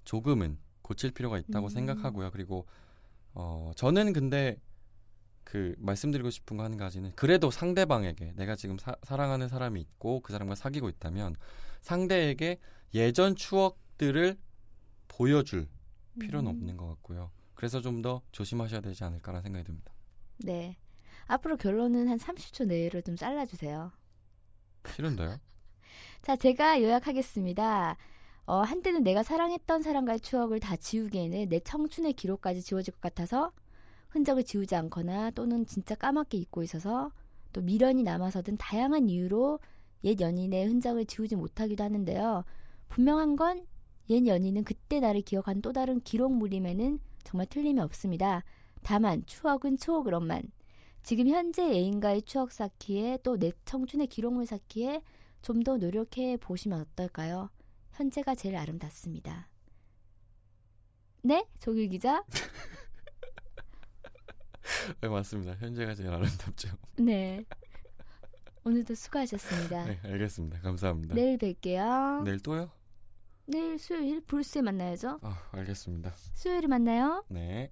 조금은 0.05 0.57
고칠 0.83 1.11
필요가 1.11 1.37
있다고 1.37 1.67
음. 1.67 1.69
생각하고요. 1.69 2.31
그리고 2.31 2.65
어 3.35 3.73
저는 3.75 4.13
근데 4.13 4.61
그 5.49 5.75
말씀드리고 5.79 6.29
싶은 6.29 6.59
거 6.59 6.63
한 6.63 6.77
가지는 6.77 7.13
그래도 7.17 7.51
상대방에게 7.51 8.33
내가 8.37 8.55
지금 8.55 8.77
사, 8.77 8.97
사랑하는 9.03 9.49
사람이 9.49 9.81
있고 9.81 10.21
그 10.21 10.33
사람과 10.33 10.55
사귀고 10.55 10.91
있다면 10.91 11.37
상대에게 11.81 12.59
예전 12.95 13.35
모습들을 13.35 14.37
보여줄 15.09 15.69
필요는 16.19 16.51
음. 16.51 16.57
없는 16.57 16.77
것 16.77 16.87
같고요. 16.89 17.31
그래서 17.55 17.81
좀 17.81 18.03
더 18.03 18.23
조심하셔야 18.31 18.81
되지 18.81 19.03
않을까라는 19.05 19.43
생각이 19.43 19.65
듭니다. 19.65 19.93
네. 20.39 20.77
앞으로 21.27 21.57
결론은 21.57 22.09
한 22.09 22.19
30초 22.19 22.67
내로 22.67 23.01
좀 23.01 23.17
잘라주세요. 23.17 23.91
싫은데요? 24.87 25.39
자, 26.23 26.37
제가 26.37 26.81
요약하겠습니다. 26.83 27.97
어, 28.47 28.61
한때는 28.61 29.03
내가 29.03 29.23
사랑했던 29.23 29.83
사람과의 29.83 30.21
추억을 30.21 30.61
다 30.61 30.77
지우기에는 30.77 31.49
내 31.49 31.61
청춘의 31.61 32.13
기록까지 32.13 32.63
지워질 32.63 32.95
것 32.95 33.01
같아서 33.01 33.53
흔적을 34.11 34.45
지우지 34.45 34.75
않거나 34.77 35.31
또는 35.33 35.67
진짜 35.67 35.95
까맣게 35.95 36.39
잊고 36.39 36.63
있어서 36.63 37.11
또 37.53 37.61
미련이 37.63 38.03
남아서 38.03 38.43
든 38.43 38.57
다양한 38.57 39.09
이유로 39.09 39.61
옛 40.05 40.21
연인의 40.21 40.67
흔적을 40.67 41.07
지우지 41.07 41.37
못하기도 41.37 41.83
하는데요. 41.85 42.45
분명한 42.89 43.37
건 43.37 43.67
옛 44.11 44.27
연인은 44.27 44.65
그때 44.65 45.01
나를 45.01 45.21
기억한 45.23 45.61
또 45.61 45.73
다른 45.73 46.01
기록물임에는 46.01 46.99
정말 47.25 47.47
틀림이 47.47 47.79
없습니다. 47.81 48.43
다만 48.83 49.25
추억은 49.27 49.77
추억으로만 49.77 50.43
지금 51.03 51.29
현재 51.29 51.63
애인과의 51.63 52.23
추억 52.23 52.51
쌓기에 52.53 53.19
또 53.23 53.37
내 53.39 53.53
청춘의 53.67 54.07
기록물 54.07 54.47
쌓기에 54.47 55.03
좀 55.43 55.63
더 55.63 55.77
노력해 55.77 56.37
보시면 56.39 56.81
어떨까요? 56.81 57.51
현재가 57.93 58.35
제일 58.35 58.57
아름답습니다. 58.57 59.49
네? 61.23 61.47
조규 61.61 61.89
기자? 61.89 62.25
네, 65.01 65.09
맞습니다. 65.09 65.55
현재가 65.55 65.95
제일 65.95 66.11
아름답죠. 66.11 66.69
네. 66.99 67.45
오늘도 68.65 68.95
수고하셨습니다. 68.95 69.85
네, 69.85 69.99
알겠습니다. 70.05 70.61
감사합니다. 70.61 71.15
내일 71.15 71.39
뵐게요. 71.39 72.23
내일 72.25 72.41
또요? 72.41 72.71
내일 73.47 73.79
수요일 73.79 74.21
불스에 74.21 74.61
만나야죠. 74.63 75.21
아, 75.23 75.39
알겠습니다. 75.53 76.13
수요일에 76.35 76.67
만나요. 76.67 77.25
네. 77.29 77.71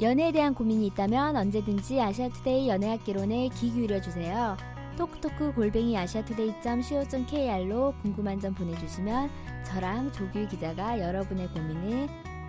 연애에 0.00 0.30
대한 0.30 0.54
고민이 0.54 0.86
있다면 0.88 1.36
언제든지 1.36 2.00
아시아투데이 2.00 2.68
연애학개론에 2.68 3.48
귀 3.54 3.72
기울여주세요. 3.72 4.56
톡톡크 4.96 5.54
골뱅이 5.54 5.96
아시아투데이.co.kr로 5.96 7.94
궁금한 8.02 8.38
점 8.40 8.54
보내주시면 8.54 9.30
저랑 9.64 10.12
조규 10.12 10.48
기자가 10.48 11.00
여러분의 11.00 11.48
고민을 11.48 12.08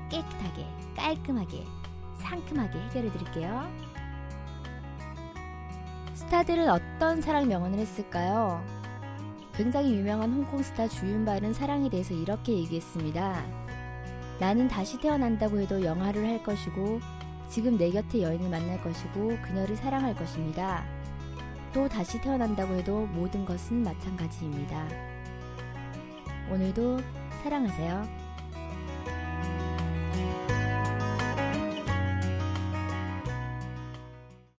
깨끗하게, 0.09 0.65
깔끔하게, 0.95 1.65
상큼하게 2.17 2.79
해결해 2.79 3.11
드릴게요. 3.11 3.71
스타들은 6.13 6.69
어떤 6.69 7.21
사랑 7.21 7.47
명언을 7.47 7.79
했을까요? 7.79 8.63
굉장히 9.53 9.93
유명한 9.95 10.31
홍콩 10.31 10.61
스타 10.61 10.87
주윤발은 10.87 11.53
사랑에 11.53 11.89
대해서 11.89 12.13
이렇게 12.13 12.53
얘기했습니다. 12.53 13.43
나는 14.39 14.67
다시 14.67 14.99
태어난다고 14.99 15.59
해도 15.59 15.83
영화를 15.83 16.25
할 16.27 16.43
것이고 16.43 16.99
지금 17.49 17.77
내 17.77 17.89
곁에 17.91 18.21
여인을 18.21 18.49
만날 18.49 18.81
것이고 18.81 19.37
그녀를 19.41 19.75
사랑할 19.75 20.15
것입니다. 20.15 20.85
또 21.73 21.89
다시 21.89 22.21
태어난다고 22.21 22.75
해도 22.75 23.05
모든 23.07 23.45
것은 23.45 23.83
마찬가지입니다. 23.83 24.87
오늘도 26.51 26.99
사랑하세요. 27.43 28.28